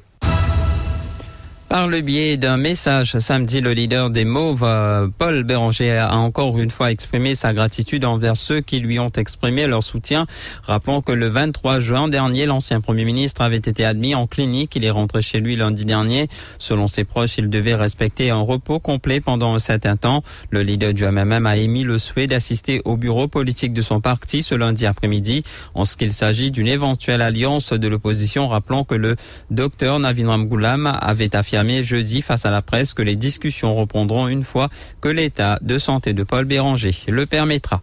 Par 1.76 1.90
le 1.90 2.00
biais 2.00 2.38
d'un 2.38 2.56
message 2.56 3.20
samedi, 3.20 3.60
le 3.60 3.74
leader 3.74 4.10
des 4.10 4.24
Mauves, 4.24 4.64
euh, 4.64 5.10
Paul 5.20 5.44
Béranger, 5.44 5.98
a 5.98 6.16
encore 6.16 6.58
une 6.58 6.72
fois 6.72 6.90
exprimé 6.90 7.36
sa 7.36 7.52
gratitude 7.52 8.06
envers 8.06 8.38
ceux 8.38 8.62
qui 8.62 8.80
lui 8.80 8.98
ont 8.98 9.10
exprimé 9.10 9.68
leur 9.68 9.84
soutien. 9.84 10.26
Rappelons 10.64 11.02
que 11.02 11.12
le 11.12 11.28
23 11.28 11.82
juin 11.82 12.08
dernier, 12.08 12.46
l'ancien 12.46 12.80
Premier 12.80 13.04
ministre 13.04 13.42
avait 13.42 13.58
été 13.58 13.84
admis 13.84 14.16
en 14.16 14.26
clinique. 14.26 14.74
Il 14.78 14.86
est 14.86 14.90
rentré 14.90 15.22
chez 15.22 15.42
lui 15.42 15.58
lundi 15.58 15.84
dernier. 15.84 16.30
Selon 16.60 16.88
ses 16.88 17.04
proches, 17.04 17.40
il 17.40 17.50
devait 17.50 17.76
respecter 17.76 18.30
un 18.30 18.40
repos 18.40 18.80
complet 18.80 19.20
pendant 19.20 19.54
un 19.54 19.60
certain 19.60 19.98
temps. 19.98 20.24
Le 20.52 20.62
leader 20.62 20.94
du 20.94 21.04
MMM 21.04 21.46
a 21.46 21.58
émis 21.58 21.84
le 21.84 22.00
souhait 22.00 22.28
d'assister 22.28 22.82
au 22.86 22.96
bureau 22.96 23.28
politique 23.28 23.74
de 23.74 23.82
son 23.82 24.00
parti 24.00 24.44
ce 24.44 24.56
lundi 24.56 24.86
après-midi. 24.86 25.44
En 25.74 25.84
ce 25.84 25.98
qu'il 25.98 26.14
s'agit 26.14 26.52
d'une 26.52 26.70
éventuelle 26.70 27.22
alliance 27.22 27.74
de 27.74 27.88
l'opposition, 27.90 28.48
rappelons 28.48 28.86
que 28.86 28.96
le 28.96 29.18
docteur 29.52 30.00
Navinram 30.00 30.48
Goulam 30.48 30.98
avait 31.02 31.36
affirmé 31.36 31.65
jeudi 31.84 32.22
face 32.22 32.46
à 32.46 32.52
la 32.52 32.62
presse 32.62 32.94
que 32.94 33.02
les 33.02 33.16
discussions 33.16 33.76
reprendront 33.76 34.28
une 34.28 34.44
fois 34.44 34.70
que 35.02 35.10
l'état 35.10 35.60
de 35.62 35.78
santé 35.78 36.14
de 36.14 36.24
Paul 36.24 36.46
Béranger 36.46 36.96
le 37.08 37.26
permettra. 37.26 37.82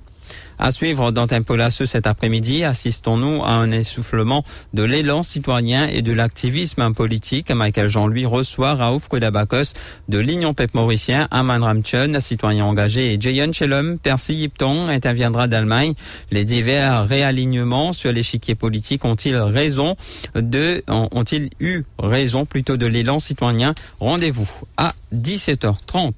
À 0.58 0.70
suivre 0.70 1.10
dans 1.10 1.26
Tempolace 1.26 1.84
cet 1.84 2.06
après-midi, 2.06 2.62
assistons-nous 2.62 3.42
à 3.42 3.50
un 3.50 3.72
essoufflement 3.72 4.44
de 4.74 4.82
l'élan 4.82 5.22
citoyen 5.22 5.88
et 5.88 6.02
de 6.02 6.12
l'activisme 6.12 6.92
politique. 6.94 7.50
Michael 7.50 7.88
Jean-Louis 7.88 8.26
reçoit 8.26 8.74
Raouf 8.74 9.08
Kodabakos 9.08 9.74
de 10.08 10.18
l'Union 10.18 10.54
Pep 10.54 10.74
Mauricien, 10.74 11.26
Aman 11.30 11.62
Ramchun, 11.62 12.20
citoyen 12.20 12.64
engagé, 12.64 13.12
et 13.12 13.20
Jayon 13.20 13.52
Chelum, 13.52 13.98
Percy 13.98 14.34
Yipton, 14.34 14.86
interviendra 14.86 15.48
d'Allemagne. 15.48 15.94
Les 16.30 16.44
divers 16.44 17.06
réalignements 17.06 17.92
sur 17.92 18.12
l'échiquier 18.12 18.54
politique 18.54 19.04
ont-ils 19.04 19.36
raison 19.36 19.96
de, 20.34 20.84
ont-ils 20.88 21.50
eu 21.60 21.82
raison 21.98 22.46
plutôt 22.46 22.76
de 22.76 22.86
l'élan 22.86 23.18
citoyen? 23.18 23.74
Rendez-vous 24.00 24.48
à 24.76 24.94
17h30. 25.14 26.12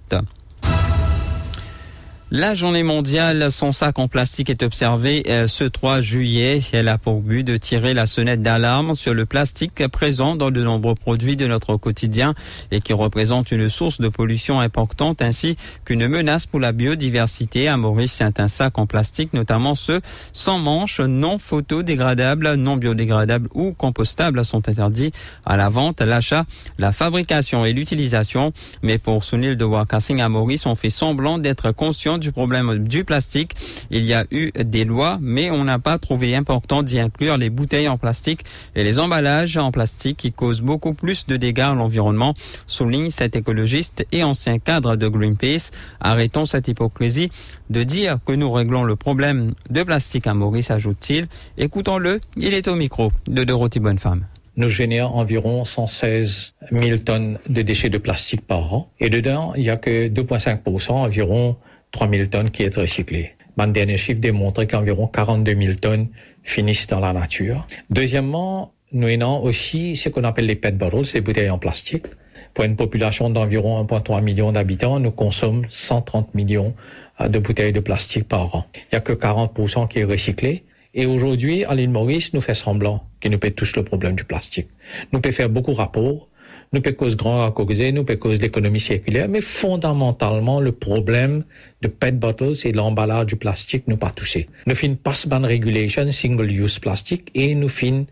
La 2.36 2.52
journée 2.54 2.82
mondiale 2.82 3.52
sans 3.52 3.70
sac 3.70 3.96
en 4.00 4.08
plastique 4.08 4.50
est 4.50 4.64
observée 4.64 5.22
euh, 5.28 5.46
ce 5.46 5.62
3 5.62 6.00
juillet. 6.00 6.62
Elle 6.72 6.88
a 6.88 6.98
pour 6.98 7.20
but 7.20 7.44
de 7.44 7.56
tirer 7.56 7.94
la 7.94 8.06
sonnette 8.06 8.42
d'alarme 8.42 8.96
sur 8.96 9.14
le 9.14 9.24
plastique 9.24 9.86
présent 9.86 10.34
dans 10.34 10.50
de 10.50 10.60
nombreux 10.60 10.96
produits 10.96 11.36
de 11.36 11.46
notre 11.46 11.76
quotidien 11.76 12.34
et 12.72 12.80
qui 12.80 12.92
représente 12.92 13.52
une 13.52 13.68
source 13.68 14.00
de 14.00 14.08
pollution 14.08 14.58
importante 14.58 15.22
ainsi 15.22 15.56
qu'une 15.84 16.08
menace 16.08 16.44
pour 16.44 16.58
la 16.58 16.72
biodiversité. 16.72 17.68
À 17.68 17.76
Maurice, 17.76 18.14
c'est 18.14 18.40
un 18.40 18.48
sac 18.48 18.78
en 18.78 18.86
plastique, 18.86 19.32
notamment 19.32 19.76
ceux 19.76 20.00
sans 20.32 20.58
manches, 20.58 20.98
non 20.98 21.38
photodégradables, 21.38 22.54
non 22.54 22.76
biodégradables 22.76 23.48
ou 23.54 23.74
compostables 23.74 24.44
sont 24.44 24.68
interdits 24.68 25.12
à 25.46 25.56
la 25.56 25.68
vente, 25.68 26.00
l'achat, 26.00 26.46
la 26.78 26.90
fabrication 26.90 27.64
et 27.64 27.72
l'utilisation. 27.72 28.52
Mais 28.82 28.98
pour 28.98 29.22
Sunil 29.22 29.56
de 29.56 29.64
Warcassing 29.64 30.20
à 30.20 30.28
Maurice, 30.28 30.66
on 30.66 30.74
fait 30.74 30.90
semblant 30.90 31.38
d'être 31.38 31.70
conscient 31.70 32.18
du 32.24 32.32
problème 32.32 32.78
du 32.78 33.04
plastique. 33.04 33.54
Il 33.90 34.04
y 34.04 34.14
a 34.14 34.24
eu 34.30 34.50
des 34.52 34.84
lois, 34.84 35.18
mais 35.20 35.50
on 35.50 35.64
n'a 35.64 35.78
pas 35.78 35.98
trouvé 35.98 36.34
important 36.34 36.82
d'y 36.82 36.98
inclure 36.98 37.36
les 37.36 37.50
bouteilles 37.50 37.88
en 37.88 37.98
plastique 37.98 38.40
et 38.74 38.82
les 38.82 38.98
emballages 38.98 39.56
en 39.56 39.70
plastique 39.70 40.16
qui 40.16 40.32
causent 40.32 40.62
beaucoup 40.62 40.94
plus 40.94 41.26
de 41.26 41.36
dégâts 41.36 41.60
à 41.60 41.74
l'environnement, 41.74 42.34
souligne 42.66 43.10
cet 43.10 43.36
écologiste 43.36 44.06
et 44.10 44.24
ancien 44.24 44.58
cadre 44.58 44.96
de 44.96 45.06
Greenpeace. 45.06 45.70
Arrêtons 46.00 46.46
cette 46.46 46.68
hypocrisie 46.68 47.30
de 47.70 47.82
dire 47.82 48.18
que 48.26 48.32
nous 48.32 48.50
réglons 48.50 48.84
le 48.84 48.96
problème 48.96 49.52
de 49.70 49.82
plastique 49.82 50.26
à 50.26 50.34
Maurice, 50.34 50.70
ajoute-t-il. 50.70 51.28
Écoutons-le, 51.58 52.20
il 52.36 52.54
est 52.54 52.68
au 52.68 52.74
micro 52.74 53.12
de 53.26 53.44
Dorothy 53.44 53.80
Bonnefemme 53.80 54.26
nous 54.56 54.68
génère 54.68 55.14
environ 55.14 55.64
116 55.64 56.54
000 56.70 56.98
tonnes 56.98 57.38
de 57.48 57.62
déchets 57.62 57.90
de 57.90 57.98
plastique 57.98 58.46
par 58.46 58.72
an. 58.72 58.88
Et 59.00 59.10
dedans, 59.10 59.52
il 59.56 59.62
n'y 59.62 59.70
a 59.70 59.76
que 59.76 60.08
2,5%, 60.08 60.92
environ 60.92 61.56
3 61.94 62.10
000 62.10 62.26
tonnes 62.26 62.50
qui 62.50 62.64
est 62.64 62.76
recyclées. 62.76 63.30
Mon 63.56 63.68
dernier 63.68 63.96
chiffre 63.96 64.20
démontre 64.20 64.64
qu'environ 64.64 65.06
42 65.06 65.54
000 65.54 65.74
tonnes 65.74 66.08
finissent 66.42 66.88
dans 66.88 66.98
la 66.98 67.12
nature. 67.12 67.68
Deuxièmement, 67.88 68.72
nous 68.90 69.06
avons 69.06 69.44
aussi 69.44 69.94
ce 69.94 70.08
qu'on 70.08 70.24
appelle 70.24 70.46
les 70.46 70.56
PET 70.56 70.76
bottles, 70.76 71.06
ces 71.06 71.20
bouteilles 71.20 71.50
en 71.50 71.58
plastique. 71.58 72.06
Pour 72.52 72.64
une 72.64 72.74
population 72.74 73.30
d'environ 73.30 73.84
1,3 73.84 74.22
million 74.24 74.50
d'habitants, 74.50 74.98
nous 74.98 75.12
consommons 75.12 75.62
130 75.68 76.34
millions 76.34 76.74
euh, 77.20 77.28
de 77.28 77.38
bouteilles 77.38 77.72
de 77.72 77.80
plastique 77.80 78.26
par 78.26 78.56
an. 78.56 78.66
Il 78.74 78.94
n'y 78.94 78.98
a 78.98 79.00
que 79.00 79.12
40% 79.12 79.86
qui 79.86 80.00
est 80.00 80.04
recyclé. 80.04 80.64
Et 80.94 81.06
aujourd'hui, 81.06 81.64
l'île 81.74 81.90
Maurice, 81.90 82.34
nous 82.34 82.40
fait 82.40 82.54
semblant 82.54 83.04
qu'il 83.20 83.30
nous 83.30 83.38
peut 83.38 83.52
tous 83.52 83.76
le 83.76 83.84
problème 83.84 84.16
du 84.16 84.24
plastique. 84.24 84.68
Nous 85.12 85.20
peut 85.20 85.32
faire 85.32 85.48
beaucoup 85.48 85.72
de 85.72 85.76
rapports, 85.76 86.28
nous 86.74 86.82
peut 86.82 86.92
cause 86.92 87.16
grand 87.16 87.44
à 87.46 87.52
causer, 87.52 87.92
nous 87.92 88.04
peut 88.04 88.16
cause 88.16 88.40
l'économie 88.40 88.80
circulaire, 88.80 89.28
mais 89.28 89.40
fondamentalement, 89.40 90.60
le 90.60 90.72
problème 90.72 91.44
de 91.82 91.88
PET 91.88 92.18
bottles 92.18 92.54
et 92.64 92.72
l'emballage 92.72 93.26
du 93.26 93.36
plastique 93.36 93.84
nous 93.86 93.96
pas 93.96 94.10
touché. 94.10 94.48
Nous 94.66 94.74
fin 94.74 94.94
pass 94.94 95.26
ban 95.28 95.42
regulation 95.42 96.10
single 96.10 96.50
use 96.50 96.78
plastique 96.80 97.30
et 97.34 97.54
nous 97.54 97.68
fin 97.68 98.04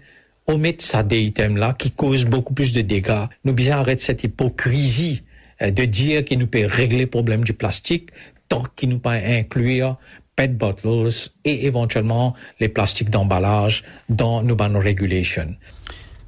omettre 0.46 0.84
ça 0.84 1.02
des 1.02 1.20
items 1.20 1.58
là 1.58 1.74
qui 1.76 1.90
causent 1.90 2.24
beaucoup 2.24 2.54
plus 2.54 2.72
de 2.72 2.82
dégâts. 2.82 3.26
Nous 3.44 3.52
bien 3.52 3.78
arrêter 3.78 4.02
cette 4.02 4.22
hypocrisie 4.22 5.22
euh, 5.60 5.70
de 5.70 5.84
dire 5.84 6.24
qu'il 6.24 6.38
nous 6.38 6.46
peut 6.46 6.66
régler 6.66 7.00
le 7.00 7.06
problème 7.06 7.42
du 7.42 7.54
plastique 7.54 8.10
tant 8.48 8.64
qu'il 8.76 8.90
nous 8.90 8.98
peut 8.98 9.10
inclure 9.10 9.96
PET 10.36 10.56
bottles 10.56 11.30
et 11.44 11.66
éventuellement 11.66 12.34
les 12.60 12.68
plastiques 12.68 13.10
d'emballage 13.10 13.82
dans 14.08 14.42
nos 14.42 14.54
ban 14.54 14.78
regulation. 14.78 15.56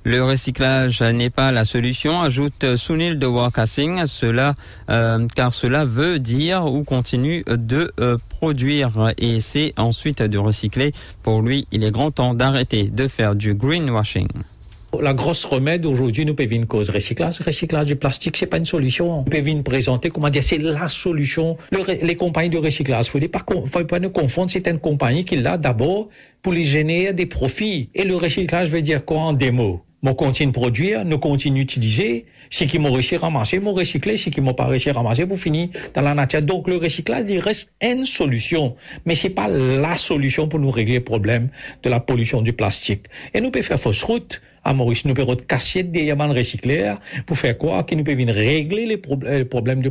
Le 0.06 0.22
recyclage 0.22 1.00
n'est 1.00 1.30
pas 1.30 1.50
la 1.50 1.64
solution, 1.64 2.20
ajoute 2.20 2.76
Sunil 2.76 3.18
de 3.18 3.26
Warcassing, 3.26 4.04
cela, 4.04 4.54
euh, 4.90 5.26
car 5.34 5.54
cela 5.54 5.86
veut 5.86 6.18
dire 6.18 6.66
ou 6.66 6.84
continue 6.84 7.42
de 7.46 7.90
euh, 7.98 8.18
produire 8.28 9.14
et 9.16 9.40
c'est 9.40 9.72
ensuite 9.78 10.20
de 10.20 10.36
recycler. 10.36 10.92
Pour 11.22 11.40
lui, 11.40 11.66
il 11.72 11.84
est 11.84 11.90
grand 11.90 12.10
temps 12.10 12.34
d'arrêter 12.34 12.90
de 12.90 13.08
faire 13.08 13.34
du 13.34 13.54
greenwashing. 13.54 14.28
La 15.00 15.14
grosse 15.14 15.46
remède 15.46 15.86
aujourd'hui, 15.86 16.26
nous 16.26 16.34
pouvons 16.34 16.66
cause 16.66 16.90
recyclage. 16.90 17.40
Recyclage 17.40 17.86
du 17.86 17.96
plastique, 17.96 18.36
c'est 18.36 18.46
pas 18.46 18.58
une 18.58 18.66
solution. 18.66 19.24
Nous 19.24 19.30
pouvons 19.30 19.62
présenter, 19.62 20.10
comment 20.10 20.28
dire, 20.28 20.44
c'est 20.44 20.58
la 20.58 20.88
solution. 20.88 21.56
les 21.72 22.16
compagnies 22.16 22.50
de 22.50 22.58
recyclage, 22.58 23.08
faut 23.08 23.18
pas, 23.20 23.84
pas 23.84 23.98
nous 24.00 24.10
confondre. 24.10 24.50
C'est 24.50 24.68
une 24.68 24.78
compagnie 24.78 25.24
qui 25.24 25.36
l'a 25.36 25.56
d'abord 25.56 26.10
pour 26.42 26.52
les 26.52 26.64
générer 26.64 27.14
des 27.14 27.26
profits. 27.26 27.88
Et 27.94 28.04
le 28.04 28.16
recyclage 28.16 28.68
veut 28.68 28.82
dire 28.82 29.02
quoi 29.04 29.20
en 29.20 29.32
démo? 29.32 29.82
Nous 30.04 30.12
continue 30.12 30.48
de 30.48 30.52
produire, 30.52 31.02
nous 31.02 31.18
continue 31.18 31.60
d'utiliser. 31.60 32.26
Ce 32.50 32.64
qui 32.64 32.78
m'ont 32.78 32.92
réussi 32.92 33.14
à 33.14 33.20
ramasser, 33.20 33.58
m'ont 33.58 33.72
recyclé. 33.72 34.18
Ce 34.18 34.28
qui 34.28 34.42
m'ont 34.42 34.52
pas 34.52 34.66
réussi 34.66 34.90
à 34.90 34.92
ramasser, 34.92 35.24
pour 35.24 35.38
finir 35.38 35.70
dans 35.94 36.02
la 36.02 36.12
nature. 36.12 36.42
Donc, 36.42 36.68
le 36.68 36.76
recyclage, 36.76 37.24
il 37.30 37.38
reste 37.38 37.72
une 37.82 38.04
solution. 38.04 38.76
Mais 39.06 39.14
c'est 39.14 39.30
pas 39.30 39.48
la 39.48 39.96
solution 39.96 40.46
pour 40.46 40.60
nous 40.60 40.70
régler 40.70 40.96
le 40.96 41.04
problème 41.04 41.48
de 41.82 41.88
la 41.88 42.00
pollution 42.00 42.42
du 42.42 42.52
plastique. 42.52 43.06
Et 43.32 43.40
nous 43.40 43.50
pouvons 43.50 43.64
faire 43.64 43.80
fausse 43.80 44.02
route 44.02 44.42
à 44.62 44.74
Maurice. 44.74 45.06
Nous 45.06 45.14
pouvons 45.14 45.36
casser 45.36 45.82
des 45.84 46.02
diamants 46.02 46.28
recyclés 46.28 46.92
pour 47.24 47.38
faire 47.38 47.56
quoi? 47.56 47.82
Que 47.84 47.94
nous 47.94 48.04
pouvons 48.04 48.30
régler 48.30 48.84
les, 48.84 48.98
problèmes 49.46 49.80
de 49.80 49.90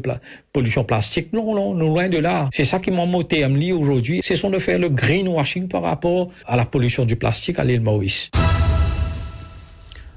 pollution 0.53 0.83
plastique. 0.83 1.33
Non, 1.33 1.55
non, 1.55 1.73
nous 1.73 1.87
loin 1.87 2.07
de 2.07 2.19
là. 2.19 2.49
C'est 2.53 2.65
ça 2.65 2.77
qui 2.77 2.91
m'a 2.91 3.07
moté 3.07 3.43
à 3.43 3.49
me 3.49 3.73
aujourd'hui. 3.73 4.19
C'est 4.21 4.39
de 4.47 4.59
faire 4.59 4.77
le 4.77 4.89
greenwashing 4.89 5.67
par 5.67 5.81
rapport 5.81 6.29
à 6.45 6.55
la 6.55 6.65
pollution 6.65 7.03
du 7.03 7.15
plastique 7.15 7.57
à 7.57 7.63
l'île 7.63 7.81
Maurice. 7.81 8.29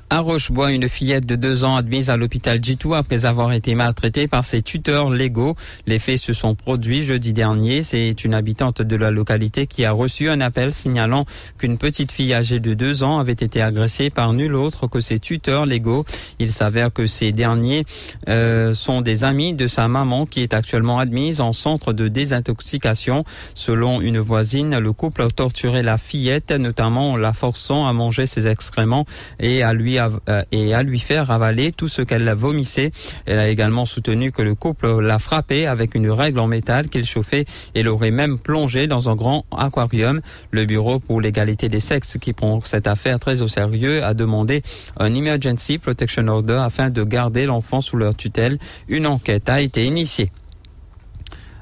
À 0.08 0.20
Rochebois, 0.20 0.70
une 0.70 0.88
fillette 0.88 1.26
de 1.26 1.34
deux 1.34 1.64
ans 1.64 1.75
admise 1.75 2.10
à 2.10 2.16
l'hôpital 2.16 2.62
Jitou 2.62 2.94
après 2.94 3.26
avoir 3.26 3.52
été 3.52 3.75
maltraitée 3.75 4.28
par 4.28 4.44
ses 4.44 4.62
tuteurs 4.62 5.10
légaux. 5.10 5.56
Les 5.88 5.98
faits 5.98 6.18
se 6.18 6.32
sont 6.32 6.54
produits 6.54 7.02
jeudi 7.02 7.32
dernier. 7.32 7.82
C'est 7.82 8.25
une 8.25 8.32
habitante 8.32 8.82
de 8.82 8.94
la 8.94 9.10
localité 9.10 9.66
qui 9.66 9.84
a 9.84 9.90
reçu 9.90 10.30
un 10.30 10.40
appel 10.40 10.72
signalant 10.72 11.26
qu'une 11.58 11.76
petite 11.76 12.12
fille 12.12 12.32
âgée 12.34 12.60
de 12.60 12.72
deux 12.72 13.02
ans 13.02 13.18
avait 13.18 13.32
été 13.32 13.60
agressée 13.60 14.08
par 14.08 14.32
nul 14.32 14.54
autre 14.54 14.86
que 14.86 15.00
ses 15.00 15.18
tuteurs 15.18 15.66
légaux. 15.66 16.04
Il 16.38 16.52
s'avère 16.52 16.92
que 16.92 17.08
ces 17.08 17.32
derniers 17.32 17.84
euh, 18.28 18.75
sont 18.75 19.00
des 19.00 19.25
amis 19.25 19.54
de 19.54 19.66
sa 19.66 19.88
maman 19.88 20.25
qui 20.25 20.40
est 20.40 20.54
actuellement 20.54 21.00
admise 21.00 21.40
en 21.40 21.52
centre 21.52 21.92
de 21.92 22.06
désintoxication. 22.06 23.25
Selon 23.54 24.00
une 24.00 24.20
voisine, 24.20 24.78
le 24.78 24.92
couple 24.92 25.22
a 25.22 25.30
torturé 25.30 25.82
la 25.82 25.98
fillette, 25.98 26.52
notamment 26.52 27.12
en 27.12 27.16
la 27.16 27.32
forçant 27.32 27.88
à 27.88 27.92
manger 27.92 28.26
ses 28.26 28.46
excréments 28.46 29.04
et 29.40 29.64
à 29.64 29.72
lui 29.72 29.96
euh, 29.99 30.43
et 30.53 30.75
à 30.75 30.83
lui 30.83 30.99
faire 30.99 31.31
avaler 31.31 31.73
tout 31.73 31.88
ce 31.88 32.03
qu'elle 32.03 32.29
vomissait. 32.31 32.91
Elle 33.26 33.38
a 33.38 33.49
également 33.49 33.85
soutenu 33.85 34.33
que 34.33 34.43
le 34.43 34.55
couple 34.55 35.00
l'a 35.00 35.19
frappé 35.19 35.67
avec 35.67 35.95
une 35.95 36.11
règle 36.11 36.38
en 36.38 36.47
métal 36.47 36.88
qu'il 36.88 37.05
chauffait 37.05 37.45
et 37.75 37.83
l'aurait 37.83 38.11
même 38.11 38.38
plongé 38.38 38.87
dans 38.87 39.09
un 39.09 39.17
grand 39.17 39.45
aquarium. 39.57 40.21
Le 40.50 40.65
Bureau 40.65 40.99
pour 40.99 41.21
l'égalité 41.21 41.69
des 41.69 41.81
sexes, 41.81 42.19
qui 42.21 42.33
prend 42.33 42.61
cette 42.62 42.87
affaire 42.87 43.19
très 43.19 43.43
au 43.43 43.49
sérieux, 43.49 44.05
a 44.05 44.15
demandé 44.15 44.62
un 44.99 45.15
Emergency 45.15 45.79
Protection 45.79 46.26
Order 46.29 46.61
afin 46.62 46.91
de 46.91 47.03
garder 47.05 47.47
l'enfant 47.47 47.81
sous 47.81 47.97
leur 47.97 48.15
tutelle. 48.15 48.59
Une 48.88 49.07
enquête 49.07 49.49
a 49.49 49.61
été 49.61 49.85
initiée. 49.85 50.31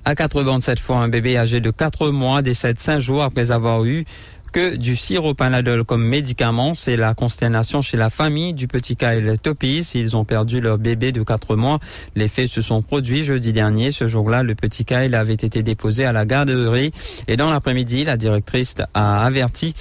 À 0.06 0.14
4 0.14 0.60
cette 0.60 0.80
fois, 0.80 0.98
un 0.98 1.08
bébé 1.08 1.38
âgé 1.38 1.60
de 1.60 1.70
4 1.70 2.10
mois 2.10 2.42
décède 2.42 2.78
5 2.78 2.98
jours 2.98 3.22
après 3.22 3.52
avoir 3.52 3.86
eu 3.86 4.04
que 4.54 4.76
du 4.76 4.94
sirop 4.94 5.34
Panadol 5.34 5.82
comme 5.82 6.06
médicament. 6.06 6.76
C'est 6.76 6.96
la 6.96 7.12
consternation 7.14 7.82
chez 7.82 7.96
la 7.96 8.08
famille 8.08 8.54
du 8.54 8.68
petit 8.68 8.94
Kyle 8.94 9.34
Topis. 9.42 9.90
Ils 9.96 10.16
ont 10.16 10.24
perdu 10.24 10.60
leur 10.60 10.78
bébé 10.78 11.10
de 11.10 11.24
4 11.24 11.56
mois. 11.56 11.80
Les 12.14 12.28
faits 12.28 12.48
se 12.48 12.62
sont 12.62 12.80
produits 12.80 13.24
jeudi 13.24 13.52
dernier. 13.52 13.90
Ce 13.90 14.06
jour-là, 14.06 14.44
le 14.44 14.54
petit 14.54 14.84
Kyle 14.84 15.16
avait 15.16 15.34
été 15.34 15.64
déposé 15.64 16.04
à 16.04 16.12
la 16.12 16.24
garderie 16.24 16.92
et 17.26 17.36
dans 17.36 17.50
l'après-midi, 17.50 18.04
la 18.04 18.16
directrice 18.16 18.76
a 18.94 19.24
averti 19.24 19.74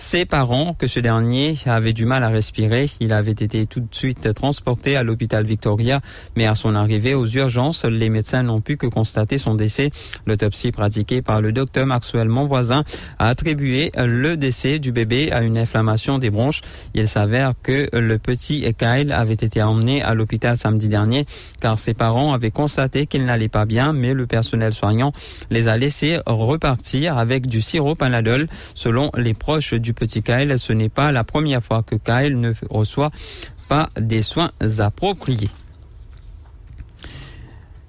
ses 0.00 0.24
parents 0.24 0.72
que 0.72 0.86
ce 0.86 0.98
dernier 0.98 1.58
avait 1.66 1.92
du 1.92 2.06
mal 2.06 2.24
à 2.24 2.28
respirer. 2.28 2.90
Il 3.00 3.12
avait 3.12 3.32
été 3.32 3.66
tout 3.66 3.80
de 3.80 3.94
suite 3.94 4.32
transporté 4.32 4.96
à 4.96 5.02
l'hôpital 5.02 5.44
Victoria, 5.44 6.00
mais 6.36 6.46
à 6.46 6.54
son 6.54 6.74
arrivée 6.74 7.14
aux 7.14 7.26
urgences, 7.26 7.84
les 7.84 8.08
médecins 8.08 8.42
n'ont 8.42 8.62
pu 8.62 8.78
que 8.78 8.86
constater 8.86 9.36
son 9.36 9.54
décès. 9.54 9.90
L'autopsie 10.26 10.72
pratiquée 10.72 11.20
par 11.20 11.42
le 11.42 11.52
docteur 11.52 11.84
Maxwell 11.84 12.28
Monvoisin 12.28 12.82
a 13.18 13.28
attribué 13.28 13.92
le 13.94 14.38
décès 14.38 14.78
du 14.78 14.90
bébé 14.90 15.32
à 15.32 15.42
une 15.42 15.58
inflammation 15.58 16.18
des 16.18 16.30
bronches. 16.30 16.62
Il 16.94 17.06
s'avère 17.06 17.52
que 17.62 17.90
le 17.92 18.18
petit 18.18 18.62
Kyle 18.78 19.12
avait 19.12 19.34
été 19.34 19.62
emmené 19.62 20.02
à 20.02 20.14
l'hôpital 20.14 20.56
samedi 20.56 20.88
dernier 20.88 21.26
car 21.60 21.78
ses 21.78 21.92
parents 21.92 22.32
avaient 22.32 22.50
constaté 22.50 23.06
qu'il 23.06 23.26
n'allait 23.26 23.48
pas 23.48 23.66
bien, 23.66 23.92
mais 23.92 24.14
le 24.14 24.26
personnel 24.26 24.72
soignant 24.72 25.12
les 25.50 25.68
a 25.68 25.76
laissés 25.76 26.20
repartir 26.26 27.18
avec 27.18 27.46
du 27.46 27.60
sirop 27.60 27.96
Panadol. 27.96 28.48
Selon 28.74 29.10
les 29.14 29.34
proches 29.34 29.74
du 29.74 29.89
petit 29.92 30.22
Kyle, 30.22 30.58
ce 30.58 30.72
n'est 30.72 30.88
pas 30.88 31.12
la 31.12 31.24
première 31.24 31.62
fois 31.62 31.82
que 31.82 31.96
Kyle 31.96 32.38
ne 32.40 32.52
reçoit 32.70 33.10
pas 33.68 33.88
des 33.98 34.22
soins 34.22 34.50
appropriés. 34.78 35.50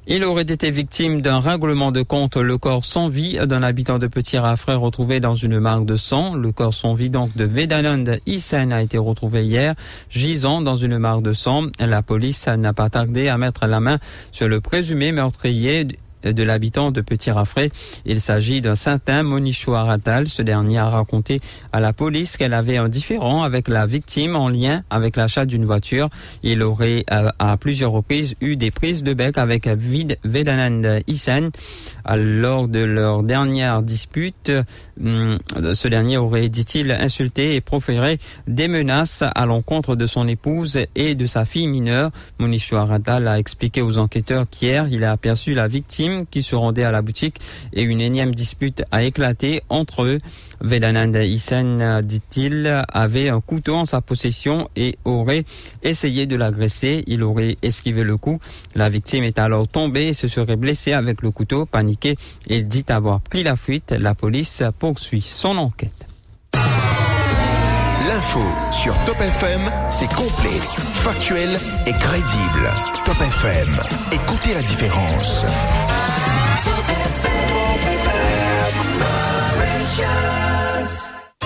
Il 0.08 0.24
aurait 0.24 0.41
été 0.41 0.72
victime 0.72 1.22
d'un 1.22 1.39
règlement 1.39 1.91
de 1.91 2.01
compte. 2.01 2.36
Le 2.36 2.58
corps 2.58 2.84
sans 2.84 3.08
vie 3.08 3.38
d'un 3.46 3.62
habitant 3.62 4.00
de 4.00 4.08
Petit 4.08 4.38
Raffray 4.38 4.75
retrouvé 4.75 5.20
dans 5.20 5.36
une 5.36 5.60
marque 5.60 5.86
de 5.86 5.96
sang. 5.96 6.34
Le 6.34 6.51
corps 6.51 6.74
sans 6.74 6.96
vie 6.96 7.12
donc 7.12 7.38
de 7.38 7.46
Vedanand 7.46 8.03
Isen 8.25 8.74
a 8.74 8.81
été 8.81 8.98
retrouvé 8.98 9.46
hier, 9.46 9.75
gisant 10.10 10.62
dans 10.62 10.75
une 10.75 10.98
marque 10.98 11.22
de 11.22 11.34
sang. 11.34 11.67
La 11.79 12.01
police 12.01 12.48
n'a 12.48 12.74
pas 12.74 12.89
tardé 12.89 13.27
à 13.27 13.38
mettre 13.38 13.67
la 13.67 13.79
main 13.79 14.00
sur 14.31 14.50
le 14.50 14.60
présumé 14.60 15.12
meurtrier 15.12 15.88
de 16.24 16.44
l'habitant 16.44 16.92
de 16.92 17.01
Petit 17.01 17.32
Raffray. 17.32 17.72
Il 18.06 18.22
s'agit 18.22 18.62
d'un 18.62 18.75
certain 18.75 19.24
Monichou 19.24 19.74
Aratal. 19.74 20.28
Ce 20.28 20.42
dernier 20.42 20.78
a 20.78 20.90
raconté 20.90 21.40
à 21.72 21.80
la 21.80 21.94
police 21.94 22.38
qu'elle 22.38 22.54
avait 22.54 22.78
un 22.78 22.90
différend 22.90 23.44
avec 23.44 23.68
la 23.68 23.86
victime 23.86 24.36
en 24.36 24.50
lien 24.50 24.84
avec 24.90 25.16
l'achat 25.16 25.46
d'une 25.46 25.66
voiture. 25.66 26.10
Il 26.44 26.62
aurait 26.63 27.06
euh, 27.12 27.30
à 27.40 27.58
plusieurs 27.58 27.92
reprises 27.92 28.36
eu 28.42 28.56
des 28.56 28.72
prises 28.72 29.04
de 29.04 29.13
bec 29.13 29.38
avec 29.38 29.68
Vedanand 29.68 31.00
Isen. 31.08 31.51
Lors 32.13 32.68
de 32.68 32.80
leur 32.80 33.24
dernière 33.24 33.82
dispute, 33.82 34.51
hum, 35.04 35.38
ce 35.74 35.88
dernier 35.88 36.18
aurait, 36.18 36.50
dit-il, 36.50 36.92
insulté 36.92 37.56
et 37.56 37.62
proféré 37.62 38.20
des 38.48 38.68
menaces 38.68 39.24
à 39.24 39.46
l'encontre 39.46 39.96
de 39.96 40.06
son 40.06 40.28
épouse 40.28 40.80
et 40.96 41.16
de 41.16 41.25
sa 41.25 41.46
fille 41.46 41.68
mineure. 41.68 42.12
Monichou 42.40 42.75
Aratal 42.75 43.28
a 43.28 43.40
expliqué 43.40 43.82
aux 43.82 43.98
enquêteurs 43.98 44.46
qu'hier, 44.50 44.88
il 44.90 45.04
a 45.04 45.12
aperçu 45.12 45.54
la 45.54 45.68
victime 45.68 46.11
qui 46.30 46.44
se 46.44 46.56
rendait 46.56 46.84
à 46.84 46.91
la 46.91 47.01
boutique 47.01 47.38
et 47.74 47.84
une 47.84 48.01
énième 48.01 48.34
dispute 48.36 48.84
a 48.91 49.03
éclaté 49.03 49.62
entre 49.70 50.03
eux. 50.03 50.20
Vedananda 50.62 51.24
Isen, 51.24 52.01
dit-il, 52.03 52.84
avait 52.88 53.30
un 53.30 53.41
couteau 53.41 53.75
en 53.75 53.86
sa 53.86 54.01
possession 54.01 54.70
et 54.75 54.98
aurait 55.06 55.44
essayé 55.82 56.27
de 56.27 56.36
l'agresser. 56.36 57.03
Il 57.08 57.24
aurait 57.24 57.58
esquivé 57.62 58.03
le 58.03 58.18
coup. 58.18 58.39
La 58.75 58.89
victime 58.89 59.24
est 59.24 59.39
alors 59.39 59.68
tombée 59.68 60.10
et 60.10 60.13
se 60.13 60.27
serait 60.27 60.58
blessée 60.58 60.94
avec 60.94 61.22
le 61.22 61.32
couteau. 61.32 61.65
Paniqué, 61.65 62.15
il 62.48 62.68
dit 62.68 62.86
avoir 62.89 63.22
pris 63.22 63.44
la 63.44 63.56
fuite. 63.56 63.91
La 63.91 64.13
police 64.13 64.63
poursuit 64.80 65.22
son 65.22 65.58
enquête. 65.58 66.11
Sur 68.72 68.94
Top 69.06 69.20
FM, 69.20 69.62
c'est 69.90 70.08
complet, 70.13 70.60
factuel 71.04 71.60
et 71.86 71.92
crédible. 71.92 72.70
Top 73.04 73.18
FM, 73.20 73.75
écoutez 74.12 74.54
la 74.54 74.62
différence. 74.62 75.44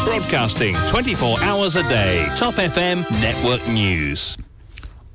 Broadcasting 0.05 0.75
24 0.75 1.43
hours 1.43 1.77
a 1.77 1.83
day. 1.83 2.25
Top 2.37 2.57
FM 2.59 3.03
Network 3.21 3.61
News. 3.69 4.44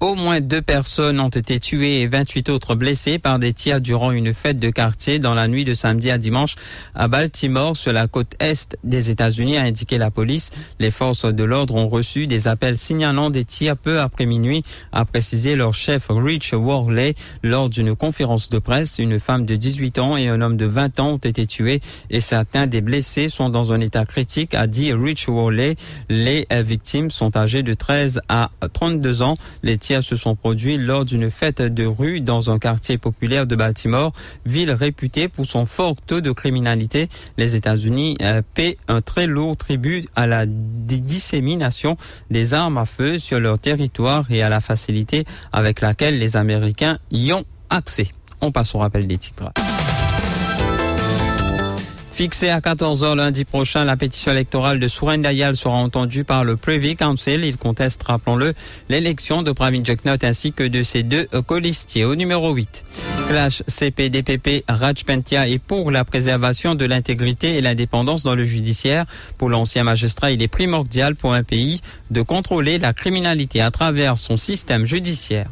Au 0.00 0.14
moins 0.14 0.40
deux 0.40 0.62
personnes 0.62 1.20
ont 1.20 1.28
été 1.28 1.60
tuées 1.60 2.00
et 2.00 2.06
28 2.06 2.48
autres 2.48 2.74
blessées 2.74 3.18
par 3.18 3.38
des 3.38 3.52
tirs 3.52 3.82
durant 3.82 4.12
une 4.12 4.32
fête 4.32 4.58
de 4.58 4.70
quartier 4.70 5.18
dans 5.18 5.34
la 5.34 5.46
nuit 5.46 5.64
de 5.64 5.74
samedi 5.74 6.10
à 6.10 6.16
dimanche 6.16 6.54
à 6.94 7.06
Baltimore 7.06 7.76
sur 7.76 7.92
la 7.92 8.08
côte 8.08 8.34
est 8.40 8.78
des 8.82 9.10
États-Unis, 9.10 9.58
a 9.58 9.62
indiqué 9.62 9.98
la 9.98 10.10
police. 10.10 10.52
Les 10.78 10.90
forces 10.90 11.26
de 11.26 11.44
l'ordre 11.44 11.74
ont 11.74 11.88
reçu 11.88 12.26
des 12.26 12.48
appels 12.48 12.78
signalant 12.78 13.28
des 13.28 13.44
tirs 13.44 13.76
peu 13.76 14.00
après 14.00 14.24
minuit, 14.24 14.62
a 14.92 15.04
précisé 15.04 15.54
leur 15.54 15.74
chef 15.74 16.06
Rich 16.08 16.54
Worley 16.54 17.14
lors 17.42 17.68
d'une 17.68 17.94
conférence 17.94 18.48
de 18.48 18.58
presse. 18.58 19.00
Une 19.00 19.20
femme 19.20 19.44
de 19.44 19.54
18 19.54 19.98
ans 19.98 20.16
et 20.16 20.28
un 20.28 20.40
homme 20.40 20.56
de 20.56 20.64
20 20.64 20.98
ans 21.00 21.08
ont 21.10 21.18
été 21.18 21.46
tués 21.46 21.82
et 22.08 22.20
certains 22.20 22.66
des 22.66 22.80
blessés 22.80 23.28
sont 23.28 23.50
dans 23.50 23.74
un 23.74 23.80
état 23.80 24.06
critique, 24.06 24.54
a 24.54 24.66
dit 24.66 24.94
Rich 24.94 25.28
Worley. 25.28 25.76
Les 26.08 26.46
victimes 26.50 27.10
sont 27.10 27.36
âgées 27.36 27.62
de 27.62 27.74
13 27.74 28.22
à 28.30 28.50
32 28.72 29.20
ans. 29.20 29.36
Se 30.00 30.14
sont 30.14 30.36
produits 30.36 30.78
lors 30.78 31.04
d'une 31.04 31.30
fête 31.30 31.60
de 31.60 31.84
rue 31.84 32.20
dans 32.20 32.50
un 32.50 32.58
quartier 32.58 32.98
populaire 32.98 33.46
de 33.46 33.56
Baltimore, 33.56 34.12
ville 34.46 34.70
réputée 34.70 35.28
pour 35.28 35.46
son 35.46 35.66
fort 35.66 35.96
taux 36.06 36.20
de 36.20 36.30
criminalité. 36.30 37.08
Les 37.36 37.56
États-Unis 37.56 38.16
euh, 38.22 38.42
paient 38.54 38.78
un 38.86 39.00
très 39.00 39.26
lourd 39.26 39.56
tribut 39.56 40.06
à 40.14 40.26
la 40.26 40.46
dissémination 40.46 41.96
des 42.30 42.54
armes 42.54 42.78
à 42.78 42.86
feu 42.86 43.18
sur 43.18 43.40
leur 43.40 43.58
territoire 43.58 44.30
et 44.30 44.42
à 44.42 44.48
la 44.48 44.60
facilité 44.60 45.24
avec 45.52 45.80
laquelle 45.80 46.18
les 46.18 46.36
Américains 46.36 46.98
y 47.10 47.32
ont 47.32 47.44
accès. 47.68 48.08
On 48.40 48.52
passe 48.52 48.74
au 48.74 48.78
rappel 48.78 49.06
des 49.06 49.18
titres. 49.18 49.50
Fixé 52.20 52.50
à 52.50 52.60
14h 52.60 53.16
lundi 53.16 53.46
prochain, 53.46 53.86
la 53.86 53.96
pétition 53.96 54.32
électorale 54.32 54.78
de 54.78 54.88
Souraine 54.88 55.22
Dayal 55.22 55.56
sera 55.56 55.76
entendue 55.76 56.22
par 56.22 56.44
le 56.44 56.58
Privy 56.58 56.94
Council. 56.94 57.42
Il 57.46 57.56
conteste, 57.56 58.02
rappelons-le, 58.02 58.52
l'élection 58.90 59.42
de 59.42 59.52
Pravin 59.52 59.82
Joknot 59.82 60.22
ainsi 60.22 60.52
que 60.52 60.64
de 60.64 60.82
ses 60.82 61.02
deux 61.02 61.28
colistiers. 61.46 62.04
Au 62.04 62.14
numéro 62.14 62.52
8, 62.52 62.84
Clash 63.26 63.62
CPDPP 63.66 64.64
Rajpentia 64.68 65.48
est 65.48 65.58
pour 65.58 65.90
la 65.90 66.04
préservation 66.04 66.74
de 66.74 66.84
l'intégrité 66.84 67.56
et 67.56 67.62
l'indépendance 67.62 68.22
dans 68.22 68.34
le 68.34 68.44
judiciaire. 68.44 69.06
Pour 69.38 69.48
l'ancien 69.48 69.84
magistrat, 69.84 70.30
il 70.30 70.42
est 70.42 70.48
primordial 70.48 71.16
pour 71.16 71.32
un 71.32 71.42
pays 71.42 71.80
de 72.10 72.20
contrôler 72.20 72.78
la 72.78 72.92
criminalité 72.92 73.62
à 73.62 73.70
travers 73.70 74.18
son 74.18 74.36
système 74.36 74.84
judiciaire. 74.84 75.48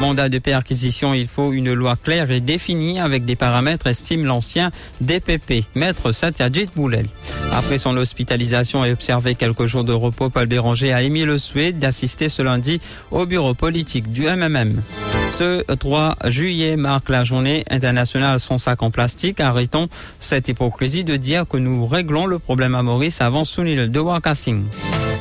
Mandat 0.00 0.28
de 0.28 0.38
perquisition, 0.38 1.12
il 1.12 1.26
faut 1.26 1.52
une 1.52 1.72
loi 1.72 1.96
claire 1.96 2.30
et 2.30 2.40
définie 2.40 3.00
avec 3.00 3.24
des 3.24 3.34
paramètres, 3.34 3.88
estime 3.88 4.24
l'ancien 4.24 4.70
DPP, 5.00 5.64
maître 5.74 6.07
Satyajit 6.12 6.68
Boulel. 6.74 7.06
Après 7.52 7.78
son 7.78 7.96
hospitalisation 7.96 8.84
et 8.84 8.92
observé 8.92 9.34
quelques 9.34 9.66
jours 9.66 9.84
de 9.84 9.92
repos, 9.92 10.30
Paul 10.30 10.46
Béranger 10.46 10.92
a 10.92 11.02
émis 11.02 11.24
le 11.24 11.38
souhait 11.38 11.72
d'assister 11.72 12.28
ce 12.28 12.42
lundi 12.42 12.80
au 13.10 13.26
bureau 13.26 13.54
politique 13.54 14.12
du 14.12 14.22
MMM. 14.22 14.80
Ce 15.32 15.62
3 15.74 16.16
juillet 16.26 16.76
marque 16.76 17.08
la 17.10 17.24
journée 17.24 17.64
internationale 17.70 18.40
sans 18.40 18.58
sac 18.58 18.82
en 18.82 18.90
plastique. 18.90 19.40
Arrêtons 19.40 19.88
cette 20.20 20.48
hypocrisie 20.48 21.04
de 21.04 21.16
dire 21.16 21.46
que 21.46 21.56
nous 21.56 21.86
réglons 21.86 22.26
le 22.26 22.38
problème 22.38 22.74
à 22.74 22.82
Maurice 22.82 23.20
avant 23.20 23.44
Sunil 23.44 23.90
de 23.90 24.00
Wakassing. 24.00 24.64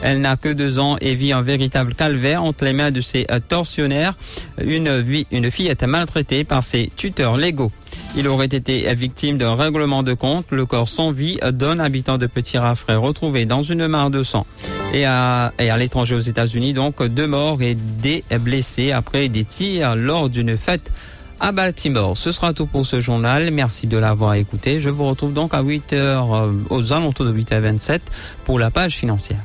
Elle 0.03 0.21
n'a 0.21 0.37
que 0.37 0.49
deux 0.49 0.79
ans 0.79 0.95
et 1.01 1.15
vit 1.15 1.33
un 1.33 1.41
véritable 1.41 1.95
calvaire 1.95 2.43
entre 2.43 2.65
les 2.65 2.73
mains 2.73 2.91
de 2.91 3.01
ses 3.01 3.25
tortionnaires. 3.49 4.15
Une, 4.63 5.03
une 5.31 5.51
fille 5.51 5.67
était 5.67 5.87
maltraitée 5.87 6.43
par 6.43 6.63
ses 6.63 6.91
tuteurs 6.95 7.37
légaux. 7.37 7.71
Il 8.17 8.27
aurait 8.27 8.45
été 8.45 8.93
victime 8.95 9.37
d'un 9.37 9.53
règlement 9.53 10.01
de 10.01 10.15
compte. 10.15 10.47
Le 10.49 10.65
corps 10.65 10.87
sans 10.87 11.11
vie 11.11 11.37
d'un 11.51 11.77
habitant 11.77 12.17
de 12.17 12.25
Petit 12.25 12.57
Raffray 12.57 12.95
retrouvé 12.95 13.45
dans 13.45 13.61
une 13.61 13.85
mare 13.85 14.09
de 14.09 14.23
sang. 14.23 14.47
Et 14.91 15.05
à, 15.05 15.53
l'étranger 15.77 16.15
aux 16.15 16.19
États-Unis, 16.19 16.73
donc 16.73 17.03
deux 17.03 17.27
morts 17.27 17.61
et 17.61 17.75
des 17.75 18.23
blessés 18.39 18.91
après 18.91 19.29
des 19.29 19.43
tirs 19.43 19.95
lors 19.95 20.29
d'une 20.29 20.57
fête 20.57 20.91
à 21.39 21.51
Baltimore. 21.51 22.17
Ce 22.17 22.31
sera 22.31 22.53
tout 22.53 22.65
pour 22.65 22.87
ce 22.87 23.01
journal. 23.01 23.51
Merci 23.51 23.85
de 23.85 23.99
l'avoir 23.99 24.33
écouté. 24.33 24.79
Je 24.79 24.89
vous 24.89 25.07
retrouve 25.07 25.33
donc 25.33 25.53
à 25.53 25.61
8h, 25.61 25.93
euh, 25.93 26.51
aux 26.71 26.93
alentours 26.93 27.27
de 27.27 27.33
8h27 27.33 27.99
pour 28.45 28.57
la 28.57 28.71
page 28.71 28.95
financière. 28.95 29.41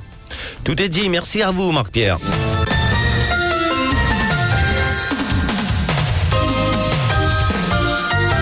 Tout 0.65 0.81
est 0.81 0.89
dit. 0.89 1.11
Merci 1.11 1.43
à 1.43 1.51
vous, 1.51 1.73
Marc-Pierre. 1.73 2.17